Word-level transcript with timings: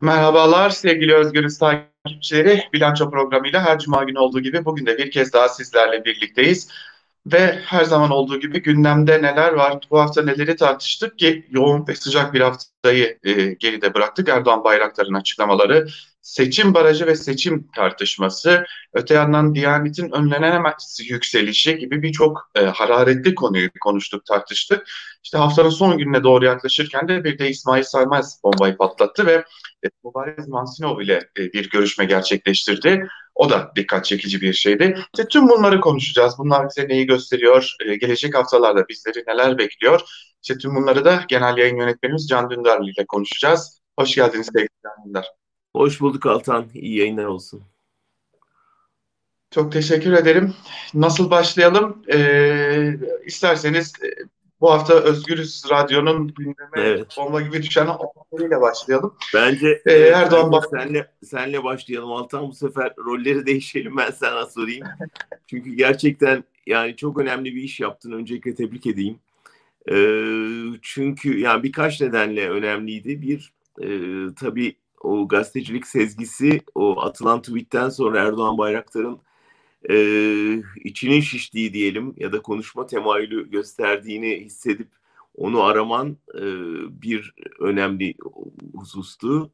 Merhabalar 0.00 0.70
sevgili 0.70 1.14
Özgürüz 1.14 1.58
takipçileri. 1.58 2.62
Bilanço 2.72 3.10
programıyla 3.10 3.64
her 3.64 3.78
cuma 3.78 4.04
günü 4.04 4.18
olduğu 4.18 4.40
gibi 4.40 4.64
bugün 4.64 4.86
de 4.86 4.98
bir 4.98 5.10
kez 5.10 5.32
daha 5.32 5.48
sizlerle 5.48 6.04
birlikteyiz. 6.04 6.68
Ve 7.26 7.58
her 7.64 7.84
zaman 7.84 8.10
olduğu 8.10 8.40
gibi 8.40 8.62
gündemde 8.62 9.22
neler 9.22 9.52
var, 9.52 9.78
bu 9.90 10.00
hafta 10.00 10.22
neleri 10.22 10.56
tartıştık 10.56 11.18
ki 11.18 11.46
yoğun 11.50 11.86
ve 11.88 11.94
sıcak 11.94 12.34
bir 12.34 12.40
haftayı 12.40 13.18
e, 13.24 13.32
geride 13.52 13.94
bıraktık. 13.94 14.28
Erdoğan 14.28 14.64
Bayraktar'ın 14.64 15.14
açıklamaları, 15.14 15.86
seçim 16.24 16.74
barajı 16.74 17.06
ve 17.06 17.14
seçim 17.16 17.68
tartışması, 17.76 18.64
öte 18.92 19.14
yandan 19.14 19.54
Diyanet'in 19.54 20.10
önlenemez 20.10 21.00
yükselişi 21.08 21.78
gibi 21.78 22.02
birçok 22.02 22.50
e, 22.54 22.60
hararetli 22.60 23.34
konuyu 23.34 23.70
konuştuk, 23.80 24.26
tartıştık. 24.26 24.86
İşte 25.24 25.38
haftanın 25.38 25.70
son 25.70 25.98
gününe 25.98 26.22
doğru 26.22 26.44
yaklaşırken 26.44 27.08
de 27.08 27.24
bir 27.24 27.38
de 27.38 27.50
İsmail 27.50 27.82
Saymaz 27.82 28.40
bombayı 28.44 28.76
patlattı 28.76 29.26
ve 29.26 29.44
e, 29.84 29.88
Mubarez 30.02 30.48
Mansinov 30.48 31.00
ile 31.00 31.28
e, 31.38 31.52
bir 31.52 31.70
görüşme 31.70 32.04
gerçekleştirdi. 32.04 33.08
O 33.34 33.50
da 33.50 33.72
dikkat 33.76 34.04
çekici 34.04 34.40
bir 34.40 34.52
şeydi. 34.52 34.98
İşte 35.14 35.28
tüm 35.28 35.48
bunları 35.48 35.80
konuşacağız. 35.80 36.34
Bunlar 36.38 36.68
bize 36.68 36.88
neyi 36.88 37.06
gösteriyor? 37.06 37.76
E, 37.86 37.96
gelecek 37.96 38.34
haftalarda 38.34 38.88
bizleri 38.88 39.24
neler 39.26 39.58
bekliyor? 39.58 40.00
İşte 40.42 40.58
tüm 40.58 40.74
bunları 40.74 41.04
da 41.04 41.24
genel 41.28 41.58
yayın 41.58 41.76
yönetmenimiz 41.76 42.28
Can 42.28 42.50
Dündar 42.50 42.80
ile 42.80 43.06
konuşacağız. 43.06 43.80
Hoş 43.98 44.14
geldiniz 44.14 44.46
sevgili 44.52 44.68
Can 44.84 45.06
Dündar. 45.06 45.43
Hoş 45.76 46.00
bulduk 46.00 46.26
Altan. 46.26 46.66
İyi 46.74 46.98
yayınlar 46.98 47.24
olsun. 47.24 47.62
Çok 49.50 49.72
teşekkür 49.72 50.12
ederim. 50.12 50.54
Nasıl 50.94 51.30
başlayalım? 51.30 52.02
Ee, 52.14 52.98
isterseniz 53.26 53.92
e, 54.04 54.08
bu 54.60 54.70
hafta 54.72 54.94
Özgürüz 54.94 55.62
Radyo'nun 55.70 56.28
gündeme 56.28 56.76
evet. 56.76 57.06
bomba 57.18 57.40
gibi 57.40 57.62
düşen 57.62 57.86
haberleriyle 57.86 58.60
başlayalım. 58.60 59.14
Bence 59.34 59.82
ee, 59.86 59.92
Erdoğan 59.92 60.52
bak 60.52 60.64
senle 60.70 61.10
senle 61.24 61.64
başlayalım 61.64 62.12
Altan 62.12 62.48
bu 62.48 62.52
sefer 62.52 62.92
rolleri 62.98 63.46
değişelim 63.46 63.96
ben 63.96 64.10
sana 64.10 64.46
sorayım. 64.46 64.86
Çünkü 65.46 65.74
gerçekten 65.74 66.44
yani 66.66 66.96
çok 66.96 67.18
önemli 67.18 67.54
bir 67.54 67.62
iş 67.62 67.80
yaptın. 67.80 68.12
Öncelikle 68.12 68.54
tebrik 68.54 68.86
edeyim. 68.86 69.18
Ee, 69.90 70.78
çünkü 70.82 71.38
yani 71.40 71.62
birkaç 71.62 72.00
nedenle 72.00 72.50
önemliydi. 72.50 73.22
Bir 73.22 73.52
e, 73.82 73.88
tabii 74.34 74.76
o 75.04 75.28
gazetecilik 75.28 75.86
sezgisi 75.86 76.60
o 76.74 77.00
atılan 77.02 77.42
tweetten 77.42 77.88
sonra 77.88 78.20
Erdoğan 78.20 78.58
Bayraktar'ın 78.58 79.18
e, 79.90 79.96
içinin 80.84 81.20
şiştiği 81.20 81.72
diyelim 81.72 82.14
ya 82.16 82.32
da 82.32 82.42
konuşma 82.42 82.86
temayülü 82.86 83.50
gösterdiğini 83.50 84.40
hissedip 84.44 84.88
onu 85.36 85.62
araman 85.62 86.16
e, 86.34 86.42
bir 87.02 87.34
önemli 87.60 88.14
husustu. 88.74 89.50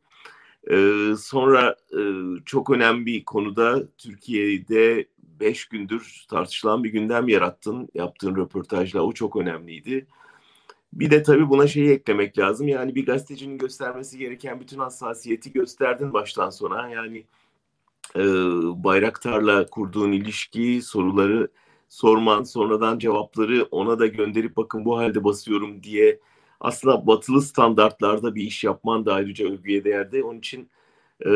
E, 0.70 0.96
sonra 1.18 1.76
e, 1.92 2.00
çok 2.44 2.70
önemli 2.70 3.06
bir 3.06 3.24
konuda 3.24 3.88
Türkiye'de 3.98 5.06
beş 5.40 5.64
gündür 5.64 6.24
tartışılan 6.30 6.84
bir 6.84 6.90
gündem 6.90 7.28
yarattın. 7.28 7.88
Yaptığın 7.94 8.36
röportajla 8.36 9.00
o 9.00 9.12
çok 9.12 9.36
önemliydi. 9.36 10.06
Bir 10.92 11.10
de 11.10 11.22
tabii 11.22 11.48
buna 11.48 11.66
şeyi 11.66 11.90
eklemek 11.90 12.38
lazım. 12.38 12.68
Yani 12.68 12.94
bir 12.94 13.06
gazetecinin 13.06 13.58
göstermesi 13.58 14.18
gereken 14.18 14.60
bütün 14.60 14.78
hassasiyeti 14.78 15.52
gösterdin 15.52 16.12
baştan 16.12 16.50
sona. 16.50 16.88
Yani 16.88 17.24
e, 18.16 18.22
Bayraktar'la 18.84 19.66
kurduğun 19.66 20.12
ilişki, 20.12 20.82
soruları 20.82 21.48
sorman, 21.88 22.42
sonradan 22.42 22.98
cevapları 22.98 23.68
ona 23.70 23.98
da 23.98 24.06
gönderip 24.06 24.56
bakın 24.56 24.84
bu 24.84 24.98
halde 24.98 25.24
basıyorum 25.24 25.82
diye 25.82 26.20
aslında 26.60 27.06
batılı 27.06 27.42
standartlarda 27.42 28.34
bir 28.34 28.42
iş 28.42 28.64
yapman 28.64 29.06
da 29.06 29.14
ayrıca 29.14 29.48
övgüye 29.48 29.84
değerdi. 29.84 30.24
Onun 30.24 30.38
için 30.38 30.70
e, 31.26 31.30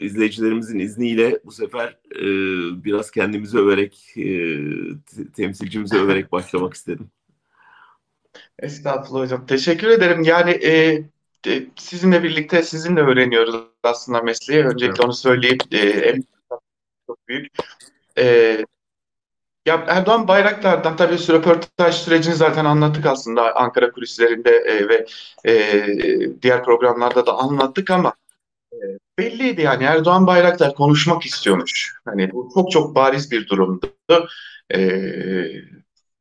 izleyicilerimizin 0.00 0.78
izniyle 0.78 1.40
bu 1.44 1.52
sefer 1.52 1.98
e, 2.16 2.24
biraz 2.84 3.10
kendimizi 3.10 3.58
överek, 3.58 4.14
e, 4.16 4.58
temsilcimizi 5.36 5.96
överek 5.96 6.32
başlamak 6.32 6.74
istedim. 6.74 7.10
Estağfurullah 8.58 9.22
hocam. 9.22 9.46
Teşekkür 9.46 9.88
ederim. 9.88 10.22
Yani 10.22 10.50
e, 10.50 11.02
e, 11.46 11.66
sizinle 11.76 12.22
birlikte 12.22 12.62
sizinle 12.62 13.00
öğreniyoruz 13.00 13.56
aslında 13.82 14.22
mesleği. 14.22 14.64
Öncelikle 14.64 15.04
onu 15.04 15.14
söyleyeyim. 15.14 15.58
E, 15.72 15.78
en 15.78 16.24
çok 17.06 17.28
büyük. 17.28 17.52
E, 18.18 18.56
ya 19.66 19.84
Erdoğan 19.88 20.28
Bayraktar'dan 20.28 20.96
tabii 20.96 21.16
röportaj 21.16 21.94
sürecini 21.94 22.34
zaten 22.34 22.64
anlattık 22.64 23.06
aslında 23.06 23.56
Ankara 23.56 23.92
kulislerinde 23.92 24.50
e, 24.50 24.88
ve 24.88 25.06
e, 25.44 25.86
diğer 26.42 26.64
programlarda 26.64 27.26
da 27.26 27.38
anlattık 27.38 27.90
ama 27.90 28.14
e, 28.72 28.76
belliydi 29.18 29.62
yani 29.62 29.84
Erdoğan 29.84 30.26
Bayraktar 30.26 30.74
konuşmak 30.74 31.26
istiyormuş. 31.26 31.94
Hani 32.04 32.32
bu 32.32 32.50
çok 32.54 32.70
çok 32.70 32.94
bariz 32.94 33.30
bir 33.30 33.48
durumdu. 33.48 33.92
E, 34.74 34.78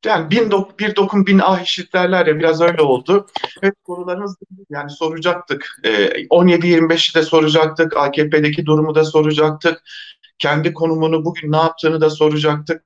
yani 0.05 0.31
bin 0.31 0.51
dok, 0.51 0.79
bir 0.79 0.95
dokun 0.95 1.25
bin 1.25 1.39
ah 1.39 1.61
eşitlerler 1.61 2.27
ya 2.27 2.39
biraz 2.39 2.61
öyle 2.61 2.81
oldu. 2.81 3.27
Evet 3.63 3.73
sorularımız 3.87 4.35
yani 4.69 4.89
soracaktık. 4.89 5.79
E, 5.83 5.89
ee, 5.91 6.25
17-25'i 6.25 7.15
de 7.15 7.23
soracaktık. 7.23 7.97
AKP'deki 7.97 8.65
durumu 8.65 8.95
da 8.95 9.05
soracaktık. 9.05 9.83
Kendi 10.39 10.73
konumunu 10.73 11.25
bugün 11.25 11.51
ne 11.51 11.57
yaptığını 11.57 12.01
da 12.01 12.09
soracaktık. 12.09 12.83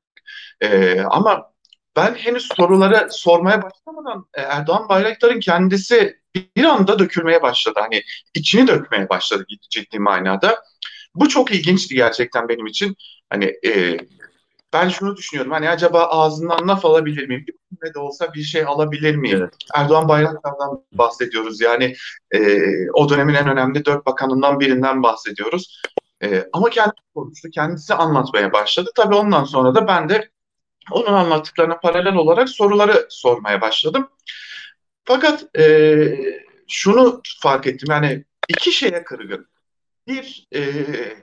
E, 0.62 1.02
ama 1.02 1.52
ben 1.96 2.14
henüz 2.16 2.48
soruları 2.58 3.08
sormaya 3.12 3.62
başlamadan 3.62 4.26
e, 4.34 4.42
Erdoğan 4.42 4.90
Bayraktar'ın 4.90 5.40
kendisi 5.40 6.20
bir 6.56 6.64
anda 6.64 7.00
dökülmeye 7.00 7.42
başladı. 7.42 7.80
Hani 7.82 8.04
içini 8.34 8.68
dökmeye 8.68 9.10
başladı 9.10 9.46
ciddi 9.70 10.00
manada. 10.00 10.64
Bu 11.16 11.30
çok 11.30 11.52
ilginçti 11.52 11.96
gerçekten 11.96 12.50
benim 12.50 12.66
için. 12.66 12.96
Hani 13.30 13.46
e, 13.66 13.98
ben 14.74 14.90
şunu 14.90 15.18
düşünüyorum. 15.18 15.52
Hani 15.52 15.70
acaba 15.70 16.04
ağzından 16.04 16.68
laf 16.68 16.86
alabilir 16.86 17.28
miyim? 17.28 17.46
Ne 17.84 17.94
de 17.94 18.00
olsa 18.00 18.34
bir 18.34 18.44
şey 18.44 18.64
alabilir 18.64 19.16
miyim? 19.16 19.38
Evet. 19.42 19.54
Erdoğan 19.76 20.08
Bayraktar'dan 20.08 20.84
bahsediyoruz. 20.92 21.62
Yani 21.62 21.96
e, 22.32 22.60
o 22.94 23.10
dönemin 23.10 23.34
en 23.34 23.50
önemli 23.50 23.86
dört 23.86 24.06
bakanından 24.06 24.60
birinden 24.60 25.04
bahsediyoruz. 25.04 25.82
E, 26.24 26.50
ama 26.54 26.70
kendisi 26.70 27.14
konuştu. 27.16 27.50
Kendisi 27.50 27.94
anlatmaya 27.94 28.54
başladı. 28.54 28.92
Tabii 28.96 29.16
ondan 29.16 29.44
sonra 29.44 29.76
da 29.76 29.88
ben 29.88 30.10
de 30.10 30.30
onun 30.92 31.14
anlattıklarına 31.14 31.80
paralel 31.80 32.16
olarak 32.16 32.50
soruları 32.50 33.08
sormaya 33.10 33.62
başladım. 33.62 34.10
Fakat 35.06 35.58
e, 35.58 35.98
şunu 36.68 37.22
fark 37.42 37.68
ettim. 37.68 37.88
Yani 37.92 38.26
iki 38.48 38.72
şeye 38.72 39.04
kırgın 39.04 39.48
bir 40.10 40.48
e, 40.56 40.62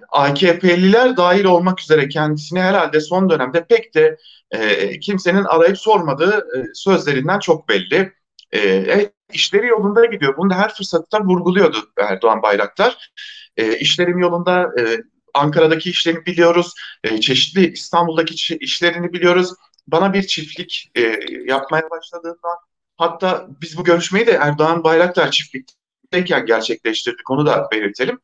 AKP'liler 0.08 1.16
dahil 1.16 1.44
olmak 1.44 1.80
üzere 1.80 2.08
kendisini 2.08 2.60
herhalde 2.60 3.00
son 3.00 3.30
dönemde 3.30 3.66
pek 3.66 3.94
de 3.94 4.16
e, 4.50 5.00
kimsenin 5.00 5.44
arayıp 5.44 5.78
sormadığı 5.78 6.36
e, 6.36 6.74
sözlerinden 6.74 7.38
çok 7.38 7.68
belli. 7.68 8.12
E, 8.52 8.58
evet 8.58 9.12
işleri 9.32 9.66
yolunda 9.66 10.04
gidiyor. 10.04 10.36
Bunu 10.36 10.50
da 10.50 10.54
her 10.54 10.74
fırsatta 10.74 11.20
vurguluyordu 11.20 11.92
Erdoğan 11.98 12.42
Bayraktar. 12.42 13.12
E, 13.56 13.78
işlerim 13.78 14.18
yolunda, 14.18 14.72
e, 14.80 15.02
Ankara'daki 15.34 15.90
işlerini 15.90 16.26
biliyoruz, 16.26 16.74
e, 17.04 17.20
çeşitli 17.20 17.72
İstanbul'daki 17.72 18.56
işlerini 18.56 19.12
biliyoruz. 19.12 19.50
Bana 19.86 20.12
bir 20.12 20.26
çiftlik 20.26 20.90
e, 20.94 21.18
yapmaya 21.46 21.90
başladığından, 21.90 22.56
hatta 22.96 23.46
biz 23.62 23.78
bu 23.78 23.84
görüşmeyi 23.84 24.26
de 24.26 24.32
Erdoğan 24.32 24.84
Bayraktar 24.84 25.30
çiftlikteyken 25.30 26.46
gerçekleştirdik, 26.46 27.30
onu 27.30 27.46
da 27.46 27.68
belirtelim. 27.72 28.20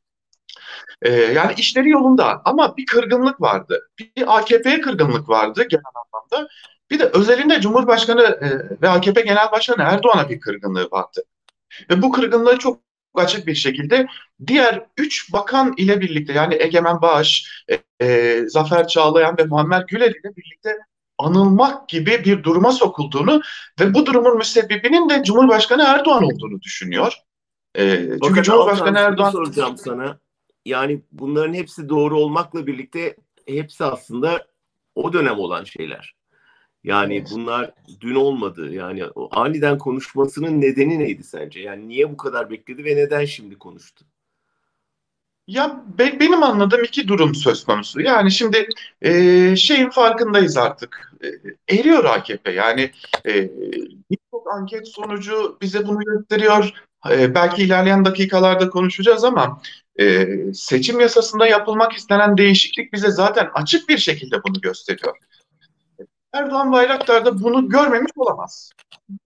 Ee, 1.02 1.10
yani 1.12 1.52
işleri 1.56 1.90
yolunda 1.90 2.42
ama 2.44 2.76
bir 2.76 2.86
kırgınlık 2.86 3.40
vardı. 3.40 3.88
Bir 3.98 4.38
AKP'ye 4.38 4.80
kırgınlık 4.80 5.28
vardı 5.28 5.66
genel 5.70 5.82
anlamda. 5.94 6.48
Bir 6.90 6.98
de 6.98 7.04
özelinde 7.04 7.60
Cumhurbaşkanı 7.60 8.22
e, 8.22 8.80
ve 8.82 8.88
AKP 8.88 9.20
Genel 9.20 9.52
Başkanı 9.52 9.82
Erdoğan'a 9.82 10.28
bir 10.28 10.40
kırgınlığı 10.40 10.88
vardı. 10.90 11.22
Ve 11.90 12.02
bu 12.02 12.12
kırgınlığı 12.12 12.58
çok 12.58 12.80
açık 13.14 13.46
bir 13.46 13.54
şekilde 13.54 14.06
diğer 14.46 14.86
üç 14.96 15.32
bakan 15.32 15.74
ile 15.76 16.00
birlikte 16.00 16.32
yani 16.32 16.56
Egemen 16.60 17.02
Bağış, 17.02 17.64
e, 17.68 18.06
e, 18.06 18.40
Zafer 18.48 18.88
Çağlayan 18.88 19.38
ve 19.38 19.44
Muammer 19.44 19.84
Güler 19.88 20.10
ile 20.10 20.36
birlikte 20.36 20.76
anılmak 21.18 21.88
gibi 21.88 22.24
bir 22.24 22.42
duruma 22.42 22.72
sokulduğunu 22.72 23.42
ve 23.80 23.94
bu 23.94 24.06
durumun 24.06 24.38
müsebbibinin 24.38 25.08
de 25.08 25.22
Cumhurbaşkanı 25.24 25.82
Erdoğan 25.82 26.24
olduğunu 26.24 26.60
düşünüyor. 26.60 27.16
E, 27.78 28.08
çünkü 28.24 28.42
Cumhurbaşkanı 28.42 28.98
Erdoğan 28.98 29.30
soracağım 29.30 29.76
sana 29.76 30.18
yani 30.66 31.02
bunların 31.12 31.54
hepsi 31.54 31.88
doğru 31.88 32.18
olmakla 32.18 32.66
birlikte 32.66 33.16
hepsi 33.46 33.84
aslında 33.84 34.46
o 34.94 35.12
dönem 35.12 35.38
olan 35.38 35.64
şeyler. 35.64 36.14
Yani 36.84 37.16
evet. 37.16 37.28
bunlar 37.32 37.74
dün 38.00 38.14
olmadı. 38.14 38.74
Yani 38.74 39.04
o 39.06 39.40
aniden 39.40 39.78
konuşmasının 39.78 40.60
nedeni 40.60 40.98
neydi 40.98 41.24
sence? 41.24 41.60
Yani 41.60 41.88
niye 41.88 42.12
bu 42.12 42.16
kadar 42.16 42.50
bekledi 42.50 42.84
ve 42.84 42.96
neden 42.96 43.24
şimdi 43.24 43.58
konuştu? 43.58 44.04
Ya 45.46 45.84
be, 45.98 46.20
benim 46.20 46.42
anladığım 46.42 46.84
iki 46.84 47.08
durum 47.08 47.34
söz 47.34 47.64
konusu. 47.64 48.00
Yani 48.00 48.30
şimdi 48.30 48.68
e, 49.02 49.56
şeyin 49.56 49.90
farkındayız 49.90 50.56
artık. 50.56 51.12
E, 51.68 51.76
eriyor 51.78 52.04
AKP. 52.04 52.52
Yani 52.52 52.90
e, 53.26 53.50
birçok 54.10 54.52
anket 54.52 54.88
sonucu 54.88 55.58
bize 55.62 55.86
bunu 55.86 56.04
gösteriyor. 56.04 56.74
e, 57.10 57.34
belki 57.34 57.62
ilerleyen 57.62 58.04
dakikalarda 58.04 58.70
konuşacağız 58.70 59.24
ama 59.24 59.60
e, 60.00 60.26
seçim 60.54 61.00
yasasında 61.00 61.46
yapılmak 61.46 61.92
istenen 61.92 62.36
değişiklik 62.38 62.92
bize 62.92 63.10
zaten 63.10 63.50
açık 63.54 63.88
bir 63.88 63.98
şekilde 63.98 64.42
bunu 64.42 64.60
gösteriyor. 64.60 65.16
Erdoğan 66.32 66.72
Bayraktar 66.72 67.24
da 67.24 67.42
bunu 67.42 67.68
görmemiş 67.68 68.12
olamaz. 68.16 68.70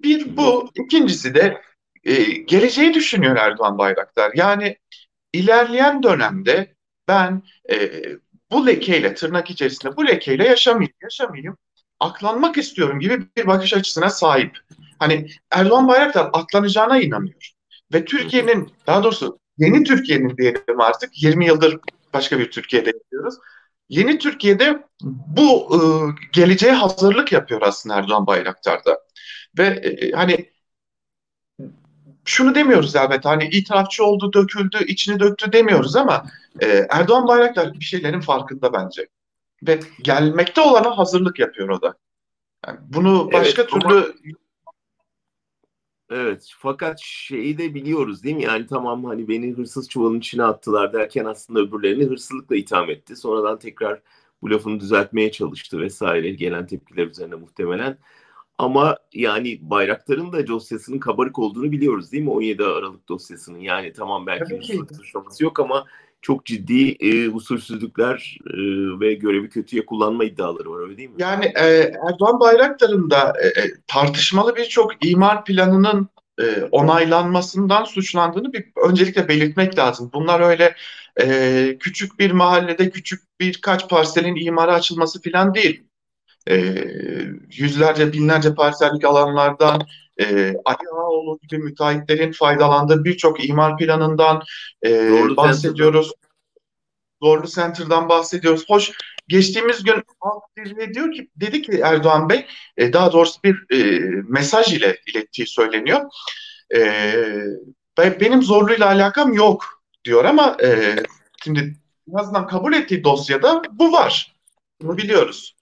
Bir 0.03 0.37
bu, 0.37 0.71
ikincisi 0.75 1.35
de 1.35 1.63
e, 2.05 2.23
geleceği 2.23 2.95
düşünüyor 2.95 3.37
Erdoğan 3.37 3.79
Bayraktar. 3.79 4.33
Yani 4.35 4.77
ilerleyen 5.33 6.03
dönemde 6.03 6.75
ben 7.09 7.43
e, 7.71 8.03
bu 8.51 8.67
lekeyle 8.67 9.15
tırnak 9.15 9.51
içerisinde 9.51 9.97
bu 9.97 10.07
lekeyle 10.07 10.49
yaşamayayım, 10.49 10.95
yaşamayayım, 11.03 11.57
aklanmak 12.01 12.57
istiyorum 12.57 13.01
gibi 13.01 13.27
bir 13.37 13.47
bakış 13.47 13.75
açısına 13.75 14.11
sahip. 14.11 14.59
Hani 14.99 15.27
Erdoğan 15.51 15.89
Bayraktar 15.89 16.31
aklanacağına 16.33 17.01
inanıyor. 17.01 17.53
Ve 17.93 18.05
Türkiye'nin 18.05 18.73
daha 18.87 19.03
doğrusu 19.05 19.39
yeni 19.58 19.85
Türkiye'nin 19.85 20.37
diyelim 20.37 20.81
artık 20.81 21.23
20 21.23 21.47
yıldır 21.47 21.79
başka 22.14 22.38
bir 22.38 22.50
Türkiye'de 22.50 22.93
yaşıyoruz. 23.03 23.35
Yeni 23.88 24.19
Türkiye'de 24.19 24.85
bu 25.03 25.69
e, 25.75 25.79
geleceğe 26.32 26.73
hazırlık 26.73 27.32
yapıyor 27.32 27.62
aslında 27.62 27.97
Erdoğan 27.97 28.26
Bayraktar'da. 28.26 29.00
Ve 29.58 29.67
e, 29.67 30.11
hani 30.12 30.50
şunu 32.25 32.55
demiyoruz 32.55 32.97
elbette 32.97 33.29
hani 33.29 33.44
itirafçı 33.44 34.05
oldu, 34.05 34.32
döküldü, 34.32 34.85
içini 34.87 35.20
döktü 35.20 35.53
demiyoruz 35.53 35.97
ama 35.97 36.26
e, 36.62 36.87
Erdoğan 36.91 37.29
Bayraktar 37.29 37.75
bir 37.75 37.85
şeylerin 37.85 38.20
farkında 38.20 38.73
bence. 38.73 39.09
Ve 39.67 39.81
gelmekte 40.02 40.61
olana 40.61 40.99
hazırlık 40.99 41.38
yapıyor 41.38 41.69
o 41.69 41.82
da. 41.82 41.94
Yani 42.67 42.79
bunu 42.82 43.32
başka 43.32 43.62
evet, 43.62 43.70
türlü 43.70 43.94
ama... 43.94 44.06
Evet 46.11 46.55
fakat 46.58 47.00
şeyi 47.00 47.58
de 47.58 47.75
biliyoruz 47.75 48.23
değil 48.23 48.37
mi? 48.37 48.43
Yani 48.43 48.67
tamam 48.67 49.05
hani 49.05 49.29
beni 49.29 49.53
hırsız 49.53 49.88
çuvalın 49.88 50.19
içine 50.19 50.43
attılar 50.44 50.93
derken 50.93 51.25
aslında 51.25 51.61
öbürlerini 51.61 52.05
hırsızlıkla 52.05 52.56
itham 52.56 52.91
etti. 52.91 53.17
Sonradan 53.17 53.58
tekrar 53.58 54.03
bu 54.43 54.50
lafını 54.50 54.81
düzeltmeye 54.81 55.32
çalıştı 55.32 55.79
vesaire 55.79 56.31
gelen 56.31 56.67
tepkiler 56.67 57.06
üzerine 57.06 57.35
muhtemelen. 57.35 57.99
Ama 58.58 58.97
yani 59.12 59.58
Bayraktar'ın 59.62 60.32
da 60.32 60.47
dosyasının 60.47 60.99
kabarık 60.99 61.38
olduğunu 61.38 61.73
biliyoruz 61.73 62.12
değil 62.12 62.25
mi? 62.25 62.31
17 62.31 62.64
Aralık 62.64 63.09
dosyasının. 63.09 63.59
Yani 63.59 63.93
tamam 63.93 64.26
belki 64.26 64.61
suçlaması 64.97 65.44
yok 65.44 65.61
ama 65.61 65.85
çok 66.26 66.46
ciddi 66.46 66.96
e, 67.00 67.28
usulsüzlükler 67.28 68.38
e, 68.46 68.56
ve 69.00 69.14
görevi 69.14 69.49
kötüye 69.49 69.87
kullanma 69.87 70.25
iddiaları 70.25 70.70
var 70.70 70.81
öyle 70.81 70.96
değil 70.96 71.08
mi? 71.08 71.14
Yani 71.19 71.44
e, 71.44 71.93
Erdoğan 72.08 72.40
Bayraktar'ın 72.40 73.11
da 73.11 73.32
e, 73.43 73.46
e 73.46 73.73
tartışmalı 73.87 74.56
birçok 74.56 75.06
imar 75.06 75.44
planının 75.44 76.08
e, 76.40 76.62
onaylanmasından 76.70 77.84
suçlandığını 77.84 78.52
bir 78.52 78.64
öncelikle 78.88 79.28
belirtmek 79.28 79.78
lazım. 79.78 80.11
Bunlar 80.14 80.40
öyle 80.40 80.75
e, 81.20 81.76
küçük 81.81 82.19
bir 82.19 82.31
mahallede 82.31 82.90
küçük 82.90 83.23
birkaç 83.40 83.88
parselin 83.88 84.37
imara 84.37 84.75
açılması 84.75 85.23
falan 85.23 85.55
değil 85.55 85.82
e, 86.51 86.57
yüzlerce 87.57 88.13
binlerce 88.13 88.55
parsellik 88.55 89.05
alanlardan 89.05 89.81
e, 90.21 90.55
Ali 90.65 90.89
Ağoğlu 90.93 91.39
gibi 91.43 91.59
müteahhitlerin 91.59 92.33
faydalandığı 92.33 93.05
birçok 93.05 93.49
imar 93.49 93.77
planından 93.77 94.43
e, 94.87 95.11
bahsediyoruz. 95.37 96.13
Zorlu 97.23 97.47
Center'dan 97.47 98.09
bahsediyoruz. 98.09 98.65
Hoş 98.69 98.93
geçtiğimiz 99.29 99.85
gün 99.85 100.03
Halk 100.21 100.43
diyor 100.95 101.13
ki 101.13 101.31
dedi 101.37 101.63
ki 101.63 101.81
Erdoğan 101.85 102.29
Bey 102.29 102.47
e, 102.77 102.93
daha 102.93 103.13
doğrusu 103.13 103.41
bir 103.45 103.75
e, 103.77 104.01
mesaj 104.29 104.73
ile 104.73 104.99
ilettiği 105.07 105.47
söyleniyor. 105.47 106.01
E, 106.75 106.81
benim 107.99 108.43
Zorlu'yla 108.43 108.87
alakam 108.87 109.33
yok 109.33 109.65
diyor 110.05 110.25
ama 110.25 110.57
e, 110.63 110.97
şimdi 111.45 111.77
en 112.13 112.19
azından 112.19 112.47
kabul 112.47 112.73
ettiği 112.73 113.05
dosyada 113.05 113.63
bu 113.73 113.93
var. 113.93 114.37
Bunu 114.81 114.97
biliyoruz. 114.97 115.56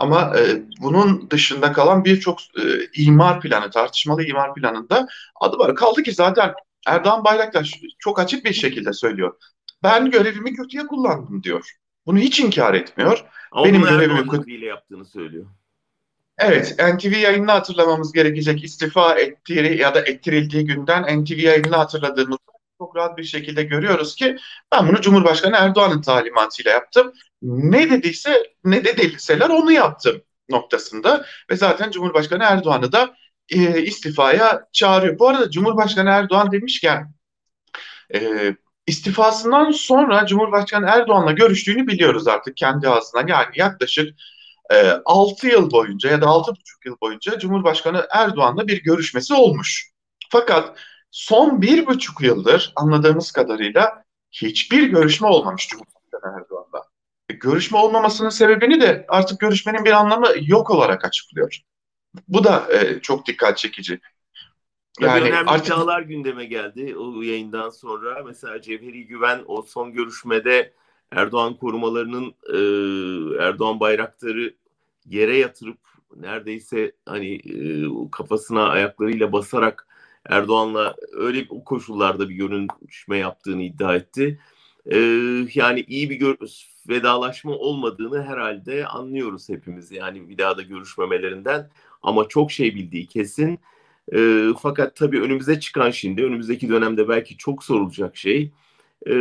Ama 0.00 0.32
e, 0.38 0.62
bunun 0.80 1.30
dışında 1.30 1.72
kalan 1.72 2.04
birçok 2.04 2.38
e, 2.40 2.62
imar 3.02 3.40
planı, 3.40 3.70
tartışmalı 3.70 4.24
imar 4.24 4.54
planında 4.54 5.06
adı 5.40 5.58
var. 5.58 5.74
Kaldı 5.74 6.02
ki 6.02 6.12
zaten 6.12 6.52
Erdoğan 6.86 7.24
Bayraktar 7.24 7.80
çok 7.98 8.18
açık 8.18 8.44
bir 8.44 8.52
şekilde 8.52 8.92
söylüyor. 8.92 9.34
Ben 9.82 10.10
görevimi 10.10 10.54
kötüye 10.54 10.86
kullandım 10.86 11.42
diyor. 11.42 11.70
Bunu 12.06 12.18
hiç 12.18 12.40
inkar 12.40 12.74
etmiyor. 12.74 13.24
Ama 13.52 13.64
Benim 13.64 13.82
görevimi 13.82 14.28
kötüye 14.28 14.66
yaptığını 14.66 15.04
söylüyor. 15.04 15.46
Evet, 16.38 16.76
NTV 16.78 17.16
yayını 17.16 17.50
hatırlamamız 17.50 18.12
gerekecek. 18.12 18.64
İstifa 18.64 19.14
ettiği 19.14 19.76
ya 19.76 19.94
da 19.94 20.00
ettirildiği 20.00 20.64
günden 20.64 21.22
NTV 21.22 21.38
yayını 21.38 21.76
hatırladığımız 21.76 22.38
çok 22.80 22.96
rahat 22.96 23.18
bir 23.18 23.24
şekilde 23.24 23.62
görüyoruz 23.62 24.14
ki 24.14 24.36
ben 24.72 24.88
bunu 24.88 25.00
Cumhurbaşkanı 25.00 25.56
Erdoğan'ın 25.56 26.02
talimatıyla 26.02 26.70
yaptım. 26.70 27.12
Ne 27.42 27.90
dediyse 27.90 28.42
ne 28.64 28.84
dediyseler 28.84 29.48
onu 29.48 29.72
yaptım 29.72 30.22
noktasında 30.48 31.26
ve 31.50 31.56
zaten 31.56 31.90
Cumhurbaşkanı 31.90 32.44
Erdoğan'ı 32.44 32.92
da 32.92 33.14
e, 33.48 33.82
istifaya 33.82 34.62
çağırıyor. 34.72 35.18
Bu 35.18 35.28
arada 35.28 35.50
Cumhurbaşkanı 35.50 36.10
Erdoğan 36.10 36.52
demişken 36.52 37.14
e, 38.14 38.20
istifasından 38.86 39.70
sonra 39.70 40.26
Cumhurbaşkanı 40.26 40.86
Erdoğan'la 40.86 41.32
görüştüğünü 41.32 41.86
biliyoruz 41.86 42.28
artık 42.28 42.56
kendi 42.56 42.88
ağzından. 42.88 43.26
Yani 43.26 43.46
yaklaşık 43.54 44.18
e, 44.72 44.90
6 45.04 45.46
yıl 45.46 45.70
boyunca 45.70 46.10
ya 46.10 46.20
da 46.22 46.26
6,5 46.26 46.86
yıl 46.86 46.96
boyunca 47.02 47.38
Cumhurbaşkanı 47.38 48.06
Erdoğan'la 48.10 48.68
bir 48.68 48.82
görüşmesi 48.82 49.34
olmuş. 49.34 49.90
Fakat 50.30 50.78
son 51.10 51.62
bir 51.62 51.86
buçuk 51.86 52.20
yıldır 52.20 52.72
anladığımız 52.76 53.32
kadarıyla 53.32 54.04
hiçbir 54.32 54.88
görüşme 54.88 55.28
olmamış 55.28 55.68
Cumhurbaşkanı 55.68 56.42
Erdoğan'la. 56.42 56.84
E, 57.28 57.34
görüşme 57.34 57.78
olmamasının 57.78 58.28
sebebini 58.28 58.80
de 58.80 59.04
artık 59.08 59.40
görüşmenin 59.40 59.84
bir 59.84 59.92
anlamı 59.92 60.28
yok 60.40 60.70
olarak 60.70 61.04
açıklıyor. 61.04 61.60
Bu 62.28 62.44
da 62.44 62.66
e, 62.72 63.00
çok 63.00 63.26
dikkat 63.26 63.58
çekici. 63.58 64.00
Yani 65.00 65.20
önemli 65.20 65.50
artık... 65.50 65.66
iddialar 65.66 66.02
gündeme 66.02 66.44
geldi 66.44 66.96
o 66.96 67.22
yayından 67.22 67.70
sonra. 67.70 68.22
Mesela 68.26 68.62
Cevheri 68.62 69.06
Güven 69.06 69.42
o 69.46 69.62
son 69.62 69.92
görüşmede 69.92 70.72
Erdoğan 71.12 71.54
korumalarının 71.54 72.34
e, 72.52 72.58
Erdoğan 73.44 73.80
bayrakları 73.80 74.54
yere 75.06 75.36
yatırıp 75.36 75.78
neredeyse 76.16 76.92
hani 77.06 77.34
e, 77.34 77.86
kafasına 78.12 78.68
ayaklarıyla 78.68 79.32
basarak 79.32 79.86
Erdoğan'la 80.28 80.94
öyle 81.12 81.46
o 81.50 81.64
koşullarda 81.64 82.28
bir 82.28 82.34
görüşme 82.34 83.18
yaptığını 83.18 83.62
iddia 83.62 83.96
etti. 83.96 84.40
Ee, 84.86 84.98
yani 85.54 85.80
iyi 85.88 86.10
bir 86.10 86.36
vedalaşma 86.88 87.52
olmadığını 87.52 88.22
herhalde 88.22 88.86
anlıyoruz 88.86 89.48
hepimiz. 89.48 89.92
Yani 89.92 90.28
bir 90.28 90.38
daha 90.38 90.56
da 90.56 90.62
görüşmemelerinden 90.62 91.70
ama 92.02 92.28
çok 92.28 92.52
şey 92.52 92.74
bildiği 92.74 93.06
kesin. 93.06 93.58
Ee, 94.14 94.46
fakat 94.62 94.96
tabii 94.96 95.20
önümüze 95.20 95.60
çıkan 95.60 95.90
şimdi, 95.90 96.24
önümüzdeki 96.24 96.68
dönemde 96.68 97.08
belki 97.08 97.36
çok 97.36 97.64
sorulacak 97.64 98.16
şey. 98.16 98.50
Ee, 99.06 99.12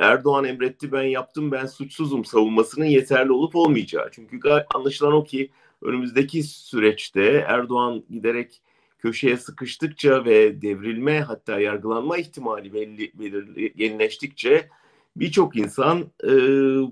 Erdoğan 0.00 0.44
emretti 0.44 0.92
ben 0.92 1.02
yaptım 1.02 1.52
ben 1.52 1.66
suçsuzum 1.66 2.24
savunmasının 2.24 2.84
yeterli 2.84 3.32
olup 3.32 3.56
olmayacağı. 3.56 4.10
Çünkü 4.12 4.40
anlaşılan 4.74 5.12
o 5.12 5.24
ki 5.24 5.50
önümüzdeki 5.82 6.42
süreçte 6.42 7.44
Erdoğan 7.48 8.04
giderek 8.10 8.60
köşeye 8.98 9.36
sıkıştıkça 9.36 10.24
ve 10.24 10.62
devrilme 10.62 11.20
hatta 11.20 11.60
yargılanma 11.60 12.16
ihtimali 12.16 12.74
belli, 12.74 13.12
belirginleştikçe 13.14 14.68
birçok 15.16 15.56
insan 15.56 16.10
e, 16.24 16.30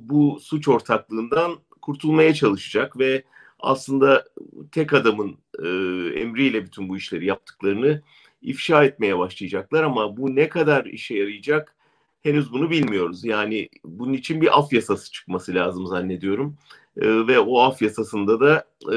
bu 0.08 0.38
suç 0.40 0.68
ortaklığından 0.68 1.58
kurtulmaya 1.82 2.34
çalışacak 2.34 2.99
ve 2.99 3.23
aslında 3.61 4.25
tek 4.73 4.92
adamın 4.92 5.38
e, 5.58 5.68
emriyle 6.20 6.64
bütün 6.64 6.88
bu 6.88 6.96
işleri 6.96 7.26
yaptıklarını 7.26 8.02
ifşa 8.42 8.84
etmeye 8.84 9.18
başlayacaklar 9.18 9.82
ama 9.82 10.16
bu 10.16 10.37
ne 10.37 10.49
kadar 10.49 10.84
işe 10.84 11.14
yarayacak 11.14 11.75
henüz 12.23 12.52
bunu 12.52 12.70
bilmiyoruz. 12.70 13.25
Yani 13.25 13.68
bunun 13.84 14.12
için 14.12 14.40
bir 14.40 14.58
af 14.58 14.73
yasası 14.73 15.12
çıkması 15.12 15.54
lazım 15.54 15.87
zannediyorum. 15.87 16.56
E, 16.96 17.26
ve 17.26 17.38
o 17.38 17.60
af 17.60 17.82
yasasında 17.82 18.40
da 18.40 18.64
e, 18.92 18.96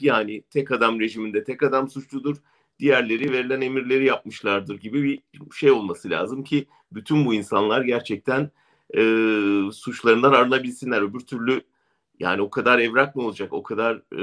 yani 0.00 0.42
tek 0.50 0.72
adam 0.72 1.00
rejiminde 1.00 1.44
tek 1.44 1.62
adam 1.62 1.90
suçludur. 1.90 2.36
Diğerleri 2.78 3.32
verilen 3.32 3.60
emirleri 3.60 4.04
yapmışlardır 4.04 4.78
gibi 4.78 5.02
bir 5.02 5.20
şey 5.54 5.70
olması 5.70 6.10
lazım 6.10 6.44
ki 6.44 6.66
bütün 6.92 7.26
bu 7.26 7.34
insanlar 7.34 7.82
gerçekten 7.82 8.50
e, 8.96 9.00
suçlarından 9.72 10.32
arınabilsinler. 10.32 11.02
Öbür 11.02 11.20
türlü 11.20 11.62
yani 12.18 12.42
o 12.42 12.50
kadar 12.50 12.78
evrak 12.78 13.16
ne 13.16 13.22
olacak? 13.22 13.52
O 13.52 13.62
kadar 13.62 13.96
e, 13.96 14.20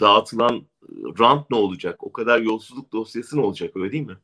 dağıtılan 0.00 0.62
rant 1.18 1.50
ne 1.50 1.56
olacak? 1.56 2.04
O 2.04 2.12
kadar 2.12 2.40
yolsuzluk 2.40 2.92
dosyası 2.92 3.36
ne 3.36 3.40
olacak 3.40 3.76
öyle 3.76 3.92
değil 3.92 4.06
mi? 4.06 4.16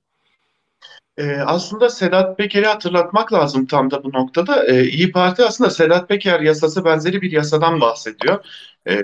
Ee, 1.19 1.37
aslında 1.47 1.89
Sedat 1.91 2.39
Peker'i 2.39 2.67
hatırlatmak 2.67 3.33
lazım 3.33 3.67
tam 3.67 3.91
da 3.91 4.05
bu 4.05 4.13
noktada. 4.13 4.67
Ee, 4.67 4.85
İyi 4.85 5.13
Parti 5.13 5.45
aslında 5.45 5.71
Sedat 5.71 6.09
Peker 6.09 6.41
yasası 6.41 6.85
benzeri 6.85 7.23
bir 7.23 7.33
yasadan 7.33 7.81
bahsediyor. 7.81 8.45
Ee, 8.89 9.01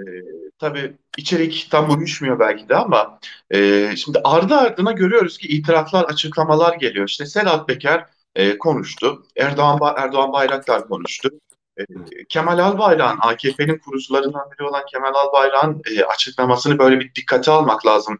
tabii 0.58 0.96
içerik 1.18 1.68
tam 1.70 1.98
uyuşmuyor 1.98 2.40
belki 2.40 2.68
de 2.68 2.76
ama 2.76 3.20
e, 3.50 3.90
şimdi 3.96 4.20
ardı 4.24 4.54
ardına 4.54 4.92
görüyoruz 4.92 5.38
ki 5.38 5.48
itiraflar, 5.48 6.04
açıklamalar 6.04 6.76
geliyor. 6.76 7.08
İşte 7.08 7.26
Sedat 7.26 7.68
Peker 7.68 8.06
e, 8.34 8.58
konuştu, 8.58 9.26
Erdoğan 9.36 9.94
Erdoğan 9.96 10.32
Bayraktar 10.32 10.88
konuştu. 10.88 11.30
E, 11.78 11.84
Kemal 12.28 12.58
Albayrak'ın 12.58 13.18
AKP'nin 13.20 13.78
kurucularından 13.78 14.50
biri 14.50 14.66
olan 14.66 14.82
Kemal 14.92 15.14
Albayrak'ın 15.14 15.82
e, 15.90 16.04
açıklamasını 16.04 16.78
böyle 16.78 17.00
bir 17.00 17.14
dikkate 17.14 17.50
almak 17.50 17.86
lazım. 17.86 18.18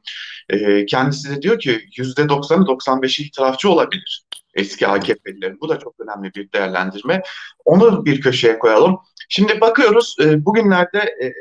E, 0.48 0.86
kendisi 0.86 1.36
de 1.36 1.42
diyor 1.42 1.58
ki 1.58 1.80
yüzde 1.96 2.28
doksanı 2.28 2.64
95'i 2.64 3.26
itirafçı 3.26 3.70
olabilir 3.70 4.24
eski 4.54 4.86
AKP'lilerin. 4.86 5.60
Bu 5.60 5.68
da 5.68 5.78
çok 5.78 6.00
önemli 6.00 6.34
bir 6.34 6.52
değerlendirme. 6.52 7.22
Onu 7.64 8.04
bir 8.04 8.20
köşeye 8.20 8.58
koyalım. 8.58 8.98
Şimdi 9.28 9.60
bakıyoruz 9.60 10.16
e, 10.20 10.44
bugünlerde 10.44 10.98
e, 10.98 11.32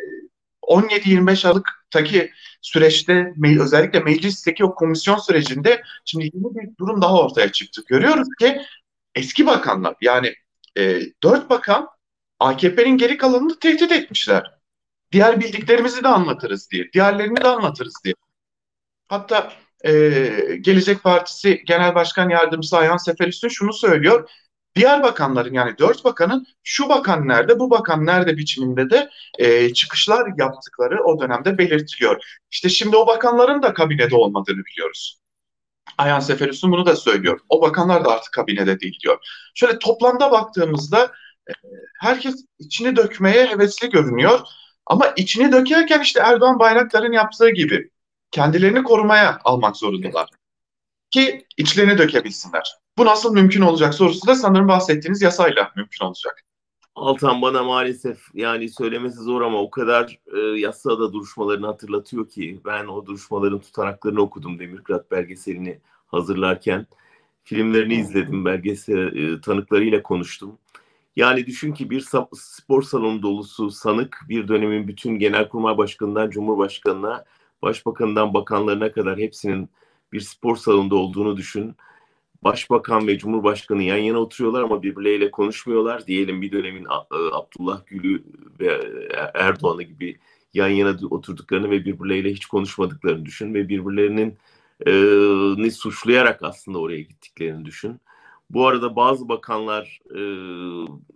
17-25 0.62 1.48
Aralık'taki 1.48 2.32
süreçte 2.62 3.34
özellikle 3.60 4.00
meclisteki 4.00 4.66
o 4.66 4.76
komisyon 4.76 5.18
sürecinde 5.18 5.84
şimdi 6.06 6.24
yeni 6.24 6.56
bir 6.56 6.78
durum 6.80 7.02
daha 7.02 7.20
ortaya 7.20 7.52
çıktı. 7.52 7.82
Görüyoruz 7.88 8.28
ki 8.40 8.62
eski 9.16 9.46
bakanlar 9.46 9.96
yani 10.02 10.34
e, 10.78 11.02
dört 11.24 11.50
bakan 11.50 11.88
AKP'nin 12.40 12.98
geri 12.98 13.18
kalanını 13.18 13.60
tehdit 13.60 13.92
etmişler. 13.92 14.58
Diğer 15.12 15.40
bildiklerimizi 15.40 16.04
de 16.04 16.08
anlatırız 16.08 16.72
diye, 16.72 16.92
diğerlerini 16.94 17.38
de 17.38 17.48
anlatırız 17.48 17.94
diye. 18.04 18.14
Hatta 19.08 19.54
e, 19.86 19.92
Gelecek 20.62 21.04
Partisi 21.04 21.64
Genel 21.68 21.96
Başkan 21.96 22.30
Yardımcısı 22.30 22.78
Ayhan 22.78 22.98
Seferüstün 22.98 23.50
şunu 23.50 23.74
söylüyor. 23.74 24.30
Diğer 24.76 25.04
bakanların 25.04 25.54
yani 25.54 25.78
dört 25.78 26.06
bakanın 26.06 26.48
şu 26.64 26.90
bakan 26.90 27.28
nerede, 27.28 27.60
bu 27.60 27.70
bakan 27.70 28.06
nerede 28.06 28.38
biçiminde 28.38 28.90
de 28.90 29.10
e, 29.40 29.74
çıkışlar 29.74 30.32
yaptıkları 30.38 31.04
o 31.04 31.22
dönemde 31.22 31.58
belirtiliyor. 31.58 32.24
İşte 32.52 32.70
şimdi 32.70 32.98
o 32.98 33.08
bakanların 33.08 33.62
da 33.62 33.74
kabinede 33.74 34.16
olmadığını 34.16 34.66
biliyoruz. 34.66 35.22
Ayhan 35.98 36.20
Seferüstün 36.20 36.72
bunu 36.72 36.86
da 36.86 36.96
söylüyor. 36.96 37.40
O 37.50 37.62
bakanlar 37.62 38.06
da 38.06 38.12
artık 38.12 38.34
kabinede 38.34 38.80
değil 38.80 39.00
diyor. 39.04 39.18
Şöyle 39.56 39.80
toplamda 39.80 40.32
baktığımızda 40.32 41.12
herkes 42.00 42.46
içini 42.60 42.96
dökmeye 42.96 43.46
hevesli 43.46 43.90
görünüyor. 43.90 44.40
Ama 44.86 45.08
içini 45.18 45.52
dökerken 45.52 46.02
işte 46.02 46.20
Erdoğan 46.20 46.60
Bayraktar'ın 46.60 47.12
yaptığı 47.12 47.50
gibi 47.50 47.90
kendilerini 48.32 48.84
korumaya 48.84 49.40
almak 49.44 49.78
zorundalar. 49.78 50.30
Ki 51.12 51.46
içlerini 51.58 51.98
dökebilsinler. 51.98 52.78
Bu 52.98 53.06
nasıl 53.06 53.34
mümkün 53.34 53.62
olacak 53.62 53.94
sorusu 53.94 54.28
da 54.28 54.36
sanırım 54.36 54.68
bahsettiğiniz 54.68 55.22
yasayla 55.22 55.72
mümkün 55.76 56.06
olacak. 56.06 56.44
Altan 56.96 57.42
bana 57.42 57.64
maalesef 57.64 58.20
yani 58.34 58.70
söylemesi 58.70 59.18
zor 59.18 59.42
ama 59.42 59.62
o 59.62 59.70
kadar 59.70 60.20
e, 60.34 60.60
yasada 60.60 61.14
duruşmalarını 61.14 61.66
hatırlatıyor 61.66 62.30
ki 62.30 62.62
ben 62.66 62.86
o 62.86 63.06
duruşmaların 63.06 63.60
tutanaklarını 63.60 64.22
okudum 64.22 64.60
Demirkrat 64.60 65.12
belgeselini 65.12 65.80
hazırlarken. 66.08 66.88
Filmlerini 67.44 67.96
izledim, 67.96 68.46
belgesel 68.46 69.16
e, 69.16 69.42
tanıklarıyla 69.42 70.04
konuştum. 70.04 70.58
Yani 71.18 71.46
düşün 71.46 71.74
ki 71.74 71.90
bir 71.90 72.06
spor 72.34 72.82
salonu 72.82 73.22
dolusu 73.22 73.72
sanık 73.72 74.26
bir 74.30 74.48
dönemin 74.48 74.88
bütün 74.88 75.20
genelkurmay 75.20 75.78
başkanından 75.78 76.30
cumhurbaşkanına, 76.30 77.26
başbakanından 77.62 78.34
bakanlarına 78.34 78.92
kadar 78.92 79.20
hepsinin 79.20 79.70
bir 80.14 80.20
spor 80.20 80.56
salonunda 80.56 80.96
olduğunu 80.96 81.38
düşün. 81.38 81.76
Başbakan 82.44 83.08
ve 83.08 83.18
Cumhurbaşkanı 83.18 83.84
yan 83.84 83.98
yana 83.98 84.18
oturuyorlar 84.18 84.64
ama 84.64 84.84
birbirleriyle 84.84 85.32
konuşmuyorlar. 85.32 86.08
Diyelim 86.08 86.42
bir 86.42 86.52
dönemin 86.52 86.86
e, 86.86 87.16
Abdullah 87.34 87.82
Gül'ü 87.88 88.24
ve 88.60 88.80
Erdoğan'ı 89.34 89.84
gibi 89.84 90.20
yan 90.54 90.70
yana 90.70 90.98
oturduklarını 91.10 91.70
ve 91.70 91.86
birbirleriyle 91.86 92.32
hiç 92.34 92.46
konuşmadıklarını 92.46 93.26
düşün 93.26 93.54
ve 93.54 93.70
birbirlerinin 93.70 94.38
e, 95.68 95.72
suçlayarak 95.72 96.44
aslında 96.44 96.80
oraya 96.80 97.02
gittiklerini 97.02 97.66
düşün. 97.66 98.00
Bu 98.50 98.68
arada 98.68 98.96
bazı 98.96 99.30
bakanlar 99.30 100.00
e, 100.16 100.22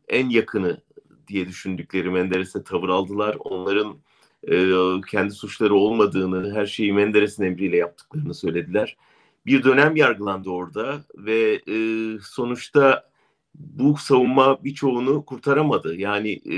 en 0.08 0.30
yakını 0.30 0.82
diye 1.28 1.48
düşündükleri 1.48 2.10
Menderes'e 2.10 2.64
tavır 2.64 2.90
aldılar. 2.90 3.38
Onların 3.40 3.98
e, 4.48 4.72
kendi 5.12 5.32
suçları 5.34 5.76
olmadığını, 5.76 6.54
her 6.54 6.66
şeyi 6.66 6.94
Menderes'in 6.94 7.44
emriyle 7.44 7.78
yaptıklarını 7.78 8.34
söylediler. 8.34 8.98
Bir 9.46 9.64
dönem 9.64 9.96
yargılandı 9.96 10.50
orada 10.50 11.04
ve 11.16 11.62
e, 11.68 11.76
sonuçta 12.22 13.12
bu 13.56 13.98
savunma 13.98 14.64
birçoğunu 14.64 15.26
kurtaramadı. 15.26 15.96
Yani 15.96 16.32
e, 16.32 16.58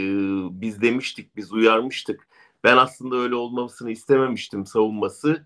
biz 0.61 0.81
demiştik, 0.81 1.35
biz 1.35 1.53
uyarmıştık. 1.53 2.27
Ben 2.63 2.77
aslında 2.77 3.15
öyle 3.15 3.35
olmamasını 3.35 3.91
istememiştim 3.91 4.65
savunması 4.65 5.45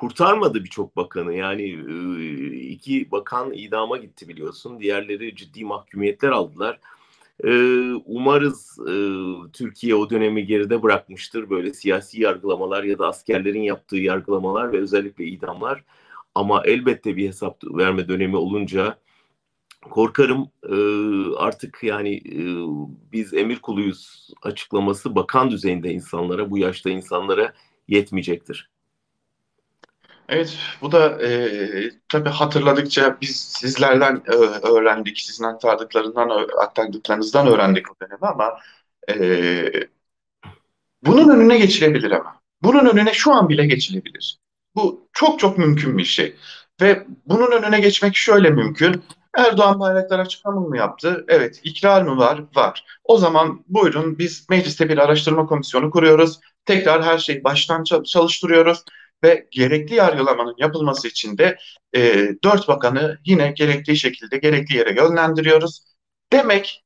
kurtarmadı 0.00 0.64
birçok 0.64 0.96
bakanı. 0.96 1.34
Yani 1.34 1.64
iki 2.52 3.10
bakan 3.10 3.52
idama 3.52 3.96
gitti 3.96 4.28
biliyorsun. 4.28 4.80
Diğerleri 4.80 5.36
ciddi 5.36 5.64
mahkumiyetler 5.64 6.28
aldılar. 6.28 6.80
Umarız 8.04 8.78
Türkiye 9.52 9.94
o 9.94 10.10
dönemi 10.10 10.46
geride 10.46 10.82
bırakmıştır. 10.82 11.50
Böyle 11.50 11.74
siyasi 11.74 12.22
yargılamalar 12.22 12.84
ya 12.84 12.98
da 12.98 13.08
askerlerin 13.08 13.62
yaptığı 13.62 13.96
yargılamalar 13.96 14.72
ve 14.72 14.78
özellikle 14.78 15.24
idamlar. 15.24 15.84
Ama 16.34 16.62
elbette 16.64 17.16
bir 17.16 17.28
hesap 17.28 17.64
verme 17.64 18.08
dönemi 18.08 18.36
olunca 18.36 18.98
korkarım 19.90 20.48
artık 21.36 21.78
yani 21.82 22.22
biz 23.12 23.34
emir 23.34 23.58
kuluyuz 23.58 24.30
açıklaması 24.42 25.14
bakan 25.14 25.50
düzeyinde 25.50 25.92
insanlara, 25.92 26.50
bu 26.50 26.58
yaşta 26.58 26.90
insanlara 26.90 27.52
yetmeyecektir. 27.88 28.70
Evet, 30.30 30.58
bu 30.82 30.92
da 30.92 31.22
e, 31.22 31.90
tabii 32.08 32.28
hatırladıkça 32.28 33.18
biz 33.20 33.36
sizlerden 33.36 34.22
e, 34.26 34.34
öğrendik, 34.68 35.20
sizin 35.20 35.44
aktardıklarından, 35.44 36.48
aktardıklarınızdan 36.58 37.46
öğrendik 37.46 37.86
o 37.90 37.94
dönemi 38.02 38.26
ama 38.26 38.58
e, 39.10 39.72
bunun 41.02 41.28
önüne 41.28 41.58
geçilebilir 41.58 42.10
ama. 42.10 42.40
Bunun 42.62 42.86
önüne 42.86 43.12
şu 43.12 43.32
an 43.32 43.48
bile 43.48 43.66
geçilebilir. 43.66 44.38
Bu 44.74 45.08
çok 45.12 45.38
çok 45.38 45.58
mümkün 45.58 45.98
bir 45.98 46.04
şey. 46.04 46.36
Ve 46.80 47.06
bunun 47.26 47.52
önüne 47.52 47.80
geçmek 47.80 48.16
şöyle 48.16 48.50
mümkün. 48.50 49.02
Erdoğan 49.36 49.80
Bayraktar 49.80 50.18
açıklama 50.18 50.60
mı 50.60 50.76
yaptı? 50.76 51.24
Evet. 51.28 51.60
İkrar 51.64 52.02
mı 52.02 52.16
var? 52.16 52.44
Var. 52.54 52.84
O 53.04 53.18
zaman 53.18 53.64
buyurun 53.68 54.18
biz 54.18 54.46
mecliste 54.50 54.88
bir 54.88 54.98
araştırma 54.98 55.46
komisyonu 55.46 55.90
kuruyoruz. 55.90 56.40
Tekrar 56.64 57.02
her 57.02 57.18
şeyi 57.18 57.44
baştan 57.44 57.84
çalıştırıyoruz 58.04 58.84
ve 59.24 59.48
gerekli 59.50 59.94
yargılamanın 59.94 60.54
yapılması 60.58 61.08
için 61.08 61.38
de 61.38 61.58
e, 61.96 62.28
dört 62.44 62.68
bakanı 62.68 63.18
yine 63.24 63.50
gerektiği 63.50 63.96
şekilde 63.96 64.38
gerekli 64.38 64.76
yere 64.76 64.94
yönlendiriyoruz. 64.94 65.84
Demek 66.32 66.84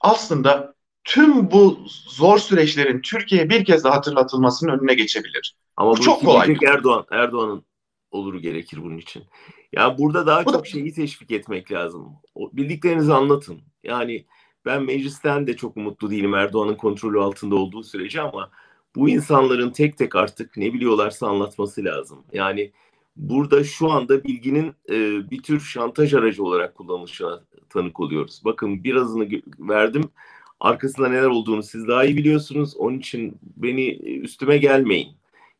aslında 0.00 0.74
tüm 1.04 1.50
bu 1.50 1.78
zor 2.08 2.38
süreçlerin 2.38 3.00
Türkiye'ye 3.00 3.50
bir 3.50 3.64
kez 3.64 3.84
daha 3.84 3.96
hatırlatılmasının 3.96 4.78
önüne 4.78 4.94
geçebilir. 4.94 5.56
Ama 5.76 5.92
bu 5.92 6.00
çok 6.00 6.20
kolay. 6.24 6.56
Erdoğan, 6.66 7.06
Erdoğan'ın 7.10 7.64
oluru 8.10 8.40
gerekir 8.40 8.78
bunun 8.82 8.98
için. 8.98 9.24
Ya 9.72 9.98
burada 9.98 10.26
daha 10.26 10.44
bu 10.44 10.52
çok 10.52 10.64
da... 10.64 10.68
şeyi 10.68 10.92
teşvik 10.92 11.30
etmek 11.30 11.72
lazım. 11.72 12.12
O, 12.34 12.50
bildiklerinizi 12.52 13.12
anlatın. 13.12 13.60
Yani 13.82 14.26
ben 14.64 14.82
meclisten 14.82 15.46
de 15.46 15.56
çok 15.56 15.76
umutlu 15.76 16.10
değilim 16.10 16.34
Erdoğan'ın 16.34 16.74
kontrolü 16.74 17.20
altında 17.20 17.54
olduğu 17.54 17.82
sürece 17.82 18.20
ama 18.20 18.50
bu 18.96 19.08
insanların 19.08 19.70
tek 19.70 19.98
tek 19.98 20.16
artık 20.16 20.56
ne 20.56 20.74
biliyorlarsa 20.74 21.26
anlatması 21.26 21.84
lazım. 21.84 22.18
Yani 22.32 22.72
burada 23.16 23.64
şu 23.64 23.90
anda 23.90 24.24
bilginin 24.24 24.74
e, 24.90 25.30
bir 25.30 25.42
tür 25.42 25.60
şantaj 25.60 26.14
aracı 26.14 26.44
olarak 26.44 26.74
kullanılışına 26.74 27.42
tanık 27.70 28.00
oluyoruz. 28.00 28.42
Bakın 28.44 28.84
birazını 28.84 29.28
verdim. 29.58 30.04
Arkasında 30.60 31.08
neler 31.08 31.26
olduğunu 31.26 31.62
siz 31.62 31.88
daha 31.88 32.04
iyi 32.04 32.16
biliyorsunuz. 32.16 32.76
Onun 32.76 32.98
için 32.98 33.36
beni 33.56 33.90
üstüme 33.96 34.58
gelmeyin. 34.58 35.08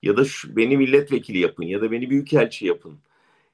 Ya 0.03 0.17
da 0.17 0.25
şu, 0.25 0.57
beni 0.57 0.77
milletvekili 0.77 1.39
yapın 1.39 1.65
ya 1.65 1.81
da 1.81 1.91
beni 1.91 2.11
büyükelçi 2.11 2.67
yapın. 2.67 2.99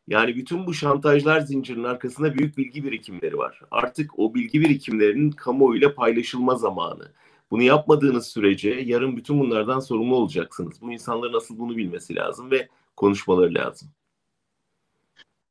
Yani 0.09 0.37
bütün 0.37 0.67
bu 0.67 0.75
şantajlar 0.75 1.41
zincirinin 1.41 1.85
arkasında 1.85 2.35
büyük 2.35 2.59
bilgi 2.59 2.85
birikimleri 2.85 3.39
var. 3.39 3.61
Artık 3.71 4.19
o 4.19 4.35
bilgi 4.35 4.61
birikimlerinin 4.61 5.31
kamuoyuyla 5.31 5.95
paylaşılma 5.95 6.55
zamanı. 6.55 7.13
Bunu 7.51 7.63
yapmadığınız 7.63 8.27
sürece 8.27 8.71
yarın 8.71 9.17
bütün 9.17 9.41
bunlardan 9.41 9.81
sorumlu 9.81 10.17
olacaksınız. 10.17 10.83
Bu 10.83 10.93
insanların 10.93 11.33
nasıl 11.33 11.59
bunu 11.59 11.77
bilmesi 11.77 12.17
lazım 12.17 12.51
ve 12.51 12.69
konuşmaları 12.97 13.55
lazım. 13.55 13.89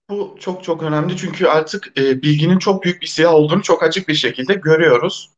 Bu 0.09 0.35
çok 0.39 0.63
çok 0.63 0.83
önemli 0.83 1.17
çünkü 1.17 1.47
artık 1.47 1.99
e, 1.99 2.21
bilginin 2.21 2.59
çok 2.59 2.83
büyük 2.83 3.01
bir 3.01 3.07
siyah 3.07 3.33
olduğunu 3.33 3.61
çok 3.61 3.83
açık 3.83 4.07
bir 4.07 4.13
şekilde 4.13 4.53
görüyoruz. 4.53 5.29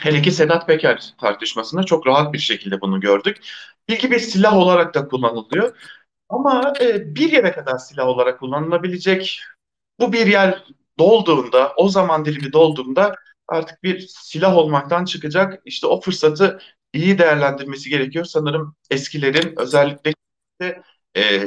Hele 0.00 0.22
ki 0.22 0.30
Sedat 0.32 0.66
Peker 0.66 1.14
tartışmasında 1.20 1.82
çok 1.82 2.06
rahat 2.06 2.32
bir 2.32 2.38
şekilde 2.38 2.80
bunu 2.80 3.00
gördük. 3.00 3.40
Bilgi 3.88 4.10
bir 4.10 4.18
silah 4.18 4.56
olarak 4.56 4.94
da 4.94 5.08
kullanılıyor. 5.08 5.76
Ama 6.28 6.72
e, 6.80 7.14
bir 7.14 7.32
yere 7.32 7.52
kadar 7.52 7.78
silah 7.78 8.06
olarak 8.06 8.40
kullanılabilecek 8.40 9.40
bu 10.00 10.12
bir 10.12 10.26
yer 10.26 10.64
dolduğunda, 10.98 11.72
o 11.76 11.88
zaman 11.88 12.24
dilimi 12.24 12.52
dolduğunda 12.52 13.14
artık 13.52 13.82
bir 13.82 14.06
silah 14.08 14.56
olmaktan 14.56 15.04
çıkacak. 15.04 15.62
İşte 15.64 15.86
o 15.86 16.00
fırsatı 16.00 16.58
iyi 16.92 17.18
değerlendirmesi 17.18 17.90
gerekiyor. 17.90 18.24
Sanırım 18.24 18.76
eskilerin 18.90 19.54
özellikle 19.56 20.14
e, 21.16 21.42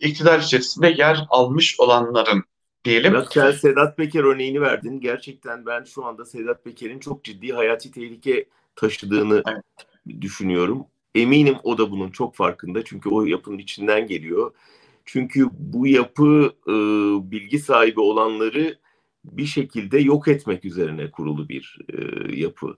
iktidar 0.00 0.40
içerisinde 0.40 0.88
yer 0.88 1.26
almış 1.30 1.80
olanların 1.80 2.44
diyelim. 2.84 3.14
Bak 3.14 3.32
sen 3.32 3.50
Sedat 3.50 3.96
Peker 3.96 4.24
örneğini 4.24 4.60
verdin. 4.60 5.00
Gerçekten 5.00 5.66
ben 5.66 5.84
şu 5.84 6.04
anda 6.04 6.24
Sedat 6.24 6.64
Peker'in 6.64 6.98
çok 6.98 7.24
ciddi 7.24 7.52
hayati 7.52 7.90
tehlike 7.90 8.48
taşıdığını 8.76 9.42
evet. 9.46 10.20
düşünüyorum. 10.20 10.86
Eminim 11.14 11.56
o 11.62 11.78
da 11.78 11.90
bunun 11.90 12.10
çok 12.10 12.34
farkında 12.34 12.84
çünkü 12.84 13.08
o 13.08 13.24
yapının 13.24 13.58
içinden 13.58 14.06
geliyor. 14.06 14.52
Çünkü 15.04 15.48
bu 15.52 15.86
yapı 15.86 16.52
e, 16.68 16.72
bilgi 17.30 17.58
sahibi 17.58 18.00
olanları 18.00 18.78
bir 19.32 19.46
şekilde 19.46 19.98
yok 19.98 20.28
etmek 20.28 20.64
üzerine 20.64 21.10
kurulu 21.10 21.48
bir 21.48 21.78
e, 21.92 21.96
yapı. 22.36 22.76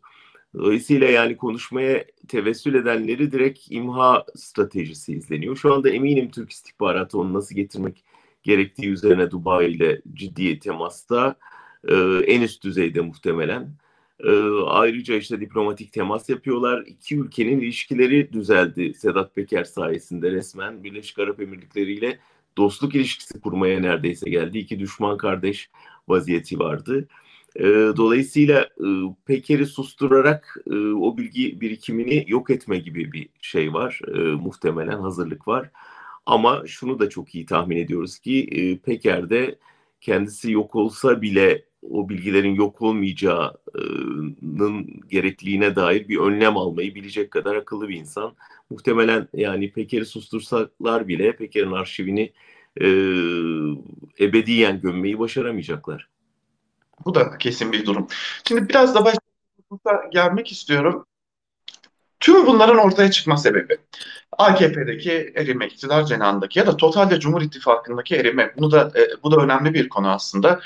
Dolayısıyla 0.54 1.08
yani 1.08 1.36
konuşmaya 1.36 2.04
tevessül 2.28 2.74
edenleri 2.74 3.32
direkt 3.32 3.60
imha 3.70 4.24
stratejisi 4.36 5.14
izleniyor. 5.14 5.56
Şu 5.56 5.74
anda 5.74 5.90
eminim 5.90 6.30
Türk 6.30 6.50
istihbaratı 6.50 7.18
onu 7.18 7.34
nasıl 7.34 7.54
getirmek 7.54 8.04
gerektiği 8.42 8.88
üzerine 8.88 9.30
Dubai 9.30 9.70
ile 9.70 10.02
ciddi 10.14 10.58
temasta. 10.58 11.36
E, 11.88 11.94
en 12.26 12.42
üst 12.42 12.64
düzeyde 12.64 13.00
muhtemelen. 13.00 13.72
E, 14.24 14.30
ayrıca 14.66 15.14
işte 15.14 15.40
diplomatik 15.40 15.92
temas 15.92 16.28
yapıyorlar. 16.28 16.84
İki 16.86 17.16
ülkenin 17.18 17.60
ilişkileri 17.60 18.32
düzeldi 18.32 18.94
Sedat 18.94 19.34
Peker 19.34 19.64
sayesinde 19.64 20.30
resmen 20.30 20.84
Birleşik 20.84 21.18
Arap 21.18 21.40
Emirlikleri 21.40 21.92
ile 21.92 22.18
dostluk 22.56 22.94
ilişkisi 22.94 23.40
kurmaya 23.40 23.80
neredeyse 23.80 24.30
geldi. 24.30 24.58
İki 24.58 24.78
düşman 24.78 25.16
kardeş 25.16 25.70
vaziyeti 26.08 26.58
vardı. 26.58 27.08
E, 27.56 27.64
dolayısıyla 27.96 28.60
e, 28.60 28.86
Peker'i 29.26 29.66
susturarak 29.66 30.56
e, 30.70 30.74
o 30.76 31.18
bilgi 31.18 31.60
birikimini 31.60 32.24
yok 32.28 32.50
etme 32.50 32.78
gibi 32.78 33.12
bir 33.12 33.28
şey 33.40 33.72
var. 33.72 34.00
E, 34.14 34.18
muhtemelen 34.18 35.00
hazırlık 35.00 35.48
var. 35.48 35.70
Ama 36.26 36.62
şunu 36.66 36.98
da 36.98 37.08
çok 37.08 37.34
iyi 37.34 37.46
tahmin 37.46 37.76
ediyoruz 37.76 38.18
ki 38.18 38.48
e, 38.52 38.78
Peker'de 38.78 39.58
kendisi 40.00 40.52
yok 40.52 40.76
olsa 40.76 41.22
bile 41.22 41.64
o 41.82 42.08
bilgilerin 42.08 42.54
yok 42.54 42.82
olmayacağının 42.82 45.00
gerekliliğine 45.08 45.76
dair 45.76 46.08
bir 46.08 46.18
önlem 46.18 46.56
almayı 46.56 46.94
bilecek 46.94 47.30
kadar 47.30 47.56
akıllı 47.56 47.88
bir 47.88 47.96
insan. 47.96 48.34
Muhtemelen 48.70 49.28
yani 49.34 49.72
Peker'i 49.72 50.06
sustursalar 50.06 51.08
bile 51.08 51.36
Peker'in 51.36 51.72
arşivini 51.72 52.32
e, 52.80 52.86
ebediyen 54.20 54.80
gömmeyi 54.80 55.18
başaramayacaklar. 55.18 56.08
Bu 57.04 57.14
da 57.14 57.38
kesin 57.38 57.72
bir 57.72 57.86
durum. 57.86 58.06
Şimdi 58.48 58.68
biraz 58.68 58.94
da 58.94 59.04
başta 59.04 59.20
gelmek 60.12 60.52
istiyorum. 60.52 61.06
Tüm 62.20 62.46
bunların 62.46 62.78
ortaya 62.78 63.10
çıkma 63.10 63.36
sebebi 63.36 63.78
AKP'deki 64.38 65.32
erime, 65.36 65.66
iktidar 65.66 66.04
cenahındaki 66.04 66.58
ya 66.58 66.66
da 66.66 66.76
totalde 66.76 67.20
Cumhur 67.20 67.42
İttifakı'ndaki 67.42 68.16
erime. 68.16 68.52
Bunu 68.56 68.70
da 68.70 68.92
e, 68.96 69.22
bu 69.22 69.30
da 69.30 69.36
önemli 69.36 69.74
bir 69.74 69.88
konu 69.88 70.10
aslında. 70.10 70.60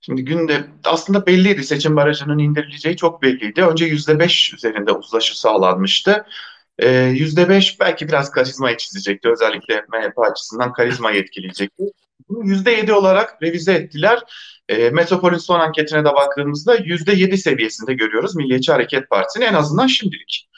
Şimdi 0.00 0.24
günde 0.24 0.64
aslında 0.84 1.26
belliydi 1.26 1.64
seçim 1.64 1.96
barajının 1.96 2.38
indirileceği 2.38 2.96
çok 2.96 3.22
belliydi. 3.22 3.64
Önce 3.64 3.84
yüzde 3.84 4.18
beş 4.18 4.54
üzerinde 4.54 4.92
uzlaşı 4.92 5.40
sağlanmıştı. 5.40 6.26
Ee, 6.78 6.90
yüzde 6.90 7.48
beş 7.48 7.80
belki 7.80 8.08
biraz 8.08 8.30
karizmayı 8.30 8.76
çizecekti. 8.76 9.28
Özellikle 9.28 9.84
MHP 9.92 10.18
açısından 10.18 10.72
karizmayı 10.72 11.20
etkileyecekti. 11.20 11.84
Bunu 12.28 12.48
yüzde 12.48 12.70
yedi 12.70 12.92
olarak 12.92 13.42
revize 13.42 13.72
ettiler. 13.72 14.22
E, 14.68 14.90
Metropol'ün 14.90 15.38
son 15.38 15.60
anketine 15.60 16.04
de 16.04 16.14
baktığımızda 16.14 16.74
yüzde 16.74 17.12
yedi 17.12 17.38
seviyesinde 17.38 17.94
görüyoruz 17.94 18.36
Milliyetçi 18.36 18.72
Hareket 18.72 19.10
Partisi'ni 19.10 19.44
en 19.44 19.54
azından 19.54 19.86
şimdilik. 19.86 20.48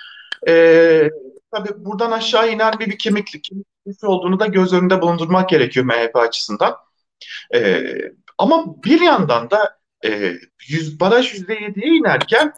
E, 0.49 1.11
tabii 1.51 1.69
buradan 1.77 2.11
aşağı 2.11 2.53
inen 2.53 2.79
bir, 2.79 2.87
bir 2.87 2.99
kemiklik, 2.99 3.45
kemiklik 3.45 4.05
olduğunu 4.05 4.41
da 4.41 4.47
göz 4.47 4.73
önünde 4.73 5.03
bulundurmak 5.03 5.49
gerekiyor 5.49 5.87
MHP 5.87 6.17
açısından. 6.17 6.77
E, 7.55 7.83
ama 8.39 8.83
bir 8.85 9.01
yandan 9.01 9.51
da 9.51 9.79
e, 10.05 10.33
yüz, 10.69 11.01
baraj 11.01 11.35
yüzde 11.35 11.55
yediye 11.55 11.87
inerken 11.87 12.53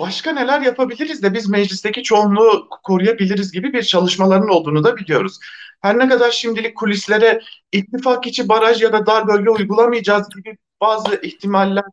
başka 0.00 0.32
neler 0.32 0.60
yapabiliriz 0.60 1.22
de 1.22 1.34
biz 1.34 1.48
meclisteki 1.48 2.02
çoğunluğu 2.02 2.68
koruyabiliriz 2.82 3.52
gibi 3.52 3.72
bir 3.72 3.82
çalışmaların 3.82 4.48
olduğunu 4.48 4.84
da 4.84 4.96
biliyoruz. 4.96 5.38
Her 5.82 5.98
ne 5.98 6.08
kadar 6.08 6.30
şimdilik 6.30 6.76
kulislere 6.76 7.40
ittifak 7.72 8.26
içi 8.26 8.48
baraj 8.48 8.82
ya 8.82 8.92
da 8.92 9.06
dar 9.06 9.28
bölge 9.28 9.50
uygulamayacağız 9.50 10.28
gibi 10.28 10.56
bazı 10.80 11.20
ihtimaller 11.22 11.84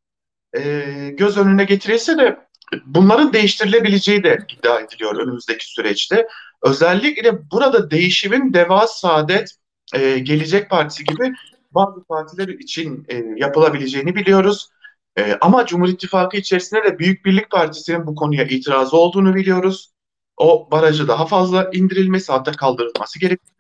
e, 0.57 0.83
göz 1.17 1.37
önüne 1.37 1.63
getirilse 1.63 2.17
de 2.17 2.39
bunların 2.85 3.33
değiştirilebileceği 3.33 4.23
de 4.23 4.37
iddia 4.49 4.79
ediliyor 4.79 5.15
önümüzdeki 5.15 5.71
süreçte. 5.71 6.27
Özellikle 6.63 7.51
burada 7.51 7.91
değişimin 7.91 8.53
Deva 8.53 8.87
Saadet, 8.87 9.55
e, 9.93 10.19
Gelecek 10.19 10.69
Partisi 10.69 11.03
gibi 11.03 11.33
bazı 11.71 12.03
partiler 12.03 12.47
için 12.47 13.05
e, 13.09 13.23
yapılabileceğini 13.37 14.15
biliyoruz. 14.15 14.69
E, 15.17 15.37
ama 15.41 15.65
Cumhur 15.65 15.89
İttifakı 15.89 16.37
içerisinde 16.37 16.83
de 16.83 16.99
Büyük 16.99 17.25
Birlik 17.25 17.51
Partisi'nin 17.51 18.07
bu 18.07 18.15
konuya 18.15 18.43
itirazı 18.43 18.97
olduğunu 18.97 19.35
biliyoruz. 19.35 19.93
O 20.37 20.71
barajı 20.71 21.07
daha 21.07 21.25
fazla 21.25 21.69
indirilmesi 21.73 22.31
hatta 22.31 22.51
kaldırılması 22.51 23.19
gerektiğini. 23.19 23.53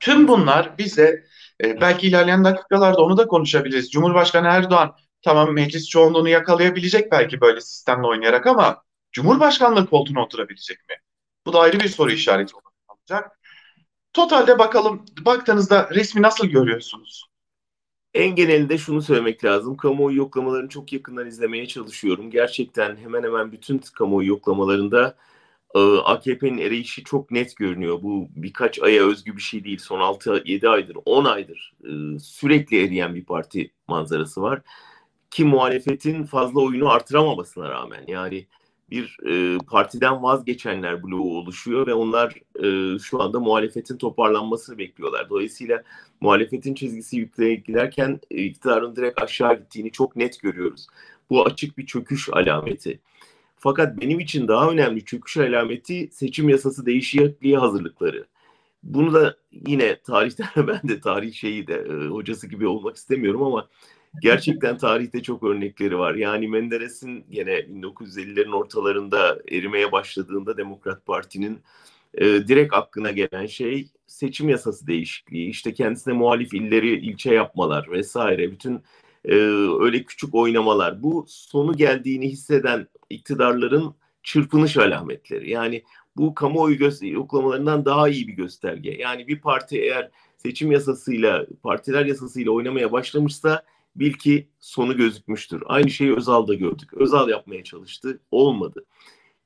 Tüm 0.00 0.28
bunlar 0.28 0.78
bize 0.78 1.24
e, 1.64 1.80
belki 1.80 2.06
ilerleyen 2.06 2.44
dakikalarda 2.44 3.02
onu 3.02 3.16
da 3.16 3.26
konuşabiliriz. 3.26 3.90
Cumhurbaşkanı 3.90 4.46
Erdoğan 4.46 4.96
tamam 5.22 5.52
meclis 5.52 5.88
çoğunluğunu 5.88 6.28
yakalayabilecek 6.28 7.12
belki 7.12 7.40
böyle 7.40 7.60
sistemle 7.60 8.06
oynayarak 8.06 8.46
ama 8.46 8.82
Cumhurbaşkanlığı 9.12 9.86
koltuğuna 9.86 10.22
oturabilecek 10.22 10.78
mi? 10.88 10.94
Bu 11.46 11.52
da 11.52 11.60
ayrı 11.60 11.80
bir 11.80 11.88
soru 11.88 12.10
işareti 12.10 12.54
olacak. 12.88 13.38
Totalde 14.12 14.58
bakalım 14.58 15.04
baktığınızda 15.20 15.90
resmi 15.90 16.22
nasıl 16.22 16.46
görüyorsunuz? 16.46 17.33
En 18.14 18.34
genelinde 18.34 18.78
şunu 18.78 19.02
söylemek 19.02 19.44
lazım. 19.44 19.76
Kamuoyu 19.76 20.16
yoklamalarını 20.16 20.68
çok 20.68 20.92
yakından 20.92 21.26
izlemeye 21.26 21.66
çalışıyorum. 21.66 22.30
Gerçekten 22.30 22.96
hemen 22.96 23.22
hemen 23.22 23.52
bütün 23.52 23.78
kamuoyu 23.78 24.28
yoklamalarında 24.28 25.16
e, 25.74 25.78
AKP'nin 26.04 26.58
erişi 26.58 27.04
çok 27.04 27.30
net 27.30 27.56
görünüyor. 27.56 28.02
Bu 28.02 28.28
birkaç 28.36 28.82
aya 28.82 29.04
özgü 29.06 29.36
bir 29.36 29.42
şey 29.42 29.64
değil. 29.64 29.78
Son 29.78 30.00
6-7 30.00 30.68
aydır, 30.68 30.96
10 31.04 31.24
aydır 31.24 31.74
e, 31.84 32.18
sürekli 32.18 32.84
eriyen 32.84 33.14
bir 33.14 33.24
parti 33.24 33.70
manzarası 33.88 34.42
var. 34.42 34.62
Ki 35.30 35.44
muhalefetin 35.44 36.24
fazla 36.24 36.60
oyunu 36.60 36.90
artıramamasına 36.90 37.70
rağmen 37.70 38.04
yani 38.08 38.46
bir 38.90 39.16
e, 39.28 39.58
partiden 39.58 40.22
vazgeçenler 40.22 41.02
bloğu 41.02 41.38
oluşuyor 41.38 41.86
ve 41.86 41.94
onlar 41.94 42.34
e, 42.64 42.98
şu 42.98 43.22
anda 43.22 43.40
muhalefetin 43.40 43.96
toparlanmasını 43.96 44.78
bekliyorlar. 44.78 45.30
Dolayısıyla 45.30 45.82
muhalefetin 46.20 46.74
çizgisi 46.74 47.16
yükleye 47.16 47.54
giderken 47.54 48.20
e, 48.30 48.42
iktidarın 48.44 48.96
direkt 48.96 49.22
aşağı 49.22 49.58
gittiğini 49.58 49.92
çok 49.92 50.16
net 50.16 50.40
görüyoruz. 50.40 50.86
Bu 51.30 51.46
açık 51.46 51.78
bir 51.78 51.86
çöküş 51.86 52.28
alameti. 52.32 53.00
Fakat 53.56 54.00
benim 54.00 54.20
için 54.20 54.48
daha 54.48 54.70
önemli 54.70 55.04
çöküş 55.04 55.36
alameti 55.36 56.08
seçim 56.12 56.48
yasası 56.48 56.86
değişikliği 56.86 57.56
hazırlıkları. 57.56 58.26
Bunu 58.82 59.14
da 59.14 59.36
yine 59.66 60.00
tarihten 60.00 60.48
ben 60.56 60.88
de 60.88 61.00
tarih 61.00 61.34
şeyi 61.34 61.66
de 61.66 61.74
e, 61.74 62.06
hocası 62.08 62.46
gibi 62.46 62.66
olmak 62.66 62.96
istemiyorum 62.96 63.42
ama 63.42 63.68
gerçekten 64.22 64.78
tarihte 64.78 65.22
çok 65.22 65.42
örnekleri 65.42 65.98
var. 65.98 66.14
Yani 66.14 66.48
Menderes'in 66.48 67.24
yine 67.30 67.52
1950'lerin 67.52 68.52
ortalarında 68.52 69.38
erimeye 69.50 69.92
başladığında 69.92 70.56
Demokrat 70.56 71.06
Parti'nin 71.06 71.58
e, 72.14 72.24
direkt 72.24 72.74
aklına 72.74 73.10
gelen 73.10 73.46
şey 73.46 73.88
seçim 74.06 74.48
yasası 74.48 74.86
değişikliği. 74.86 75.50
İşte 75.50 75.74
kendisine 75.74 76.14
muhalif 76.14 76.54
illeri 76.54 76.90
ilçe 76.90 77.34
yapmalar 77.34 77.90
vesaire. 77.90 78.52
Bütün 78.52 78.82
e, 79.24 79.34
öyle 79.80 80.04
küçük 80.04 80.34
oynamalar. 80.34 81.02
Bu 81.02 81.24
sonu 81.28 81.76
geldiğini 81.76 82.28
hisseden 82.28 82.86
iktidarların 83.10 83.94
çırpınış 84.22 84.76
alametleri. 84.76 85.50
Yani 85.50 85.82
bu 86.16 86.34
kamuoyu 86.34 86.90
yoklamalarından 87.02 87.84
daha 87.84 88.08
iyi 88.08 88.28
bir 88.28 88.32
gösterge. 88.32 88.90
Yani 88.90 89.28
bir 89.28 89.40
parti 89.40 89.78
eğer 89.78 90.10
seçim 90.36 90.72
yasasıyla, 90.72 91.46
partiler 91.62 92.06
yasasıyla 92.06 92.52
oynamaya 92.52 92.92
başlamışsa 92.92 93.62
bil 93.96 94.12
ki 94.12 94.48
sonu 94.60 94.96
gözükmüştür. 94.96 95.62
Aynı 95.66 95.90
şeyi 95.90 96.16
Özal'da 96.16 96.54
gördük. 96.54 96.94
Özal 96.94 97.28
yapmaya 97.28 97.64
çalıştı, 97.64 98.20
olmadı. 98.30 98.84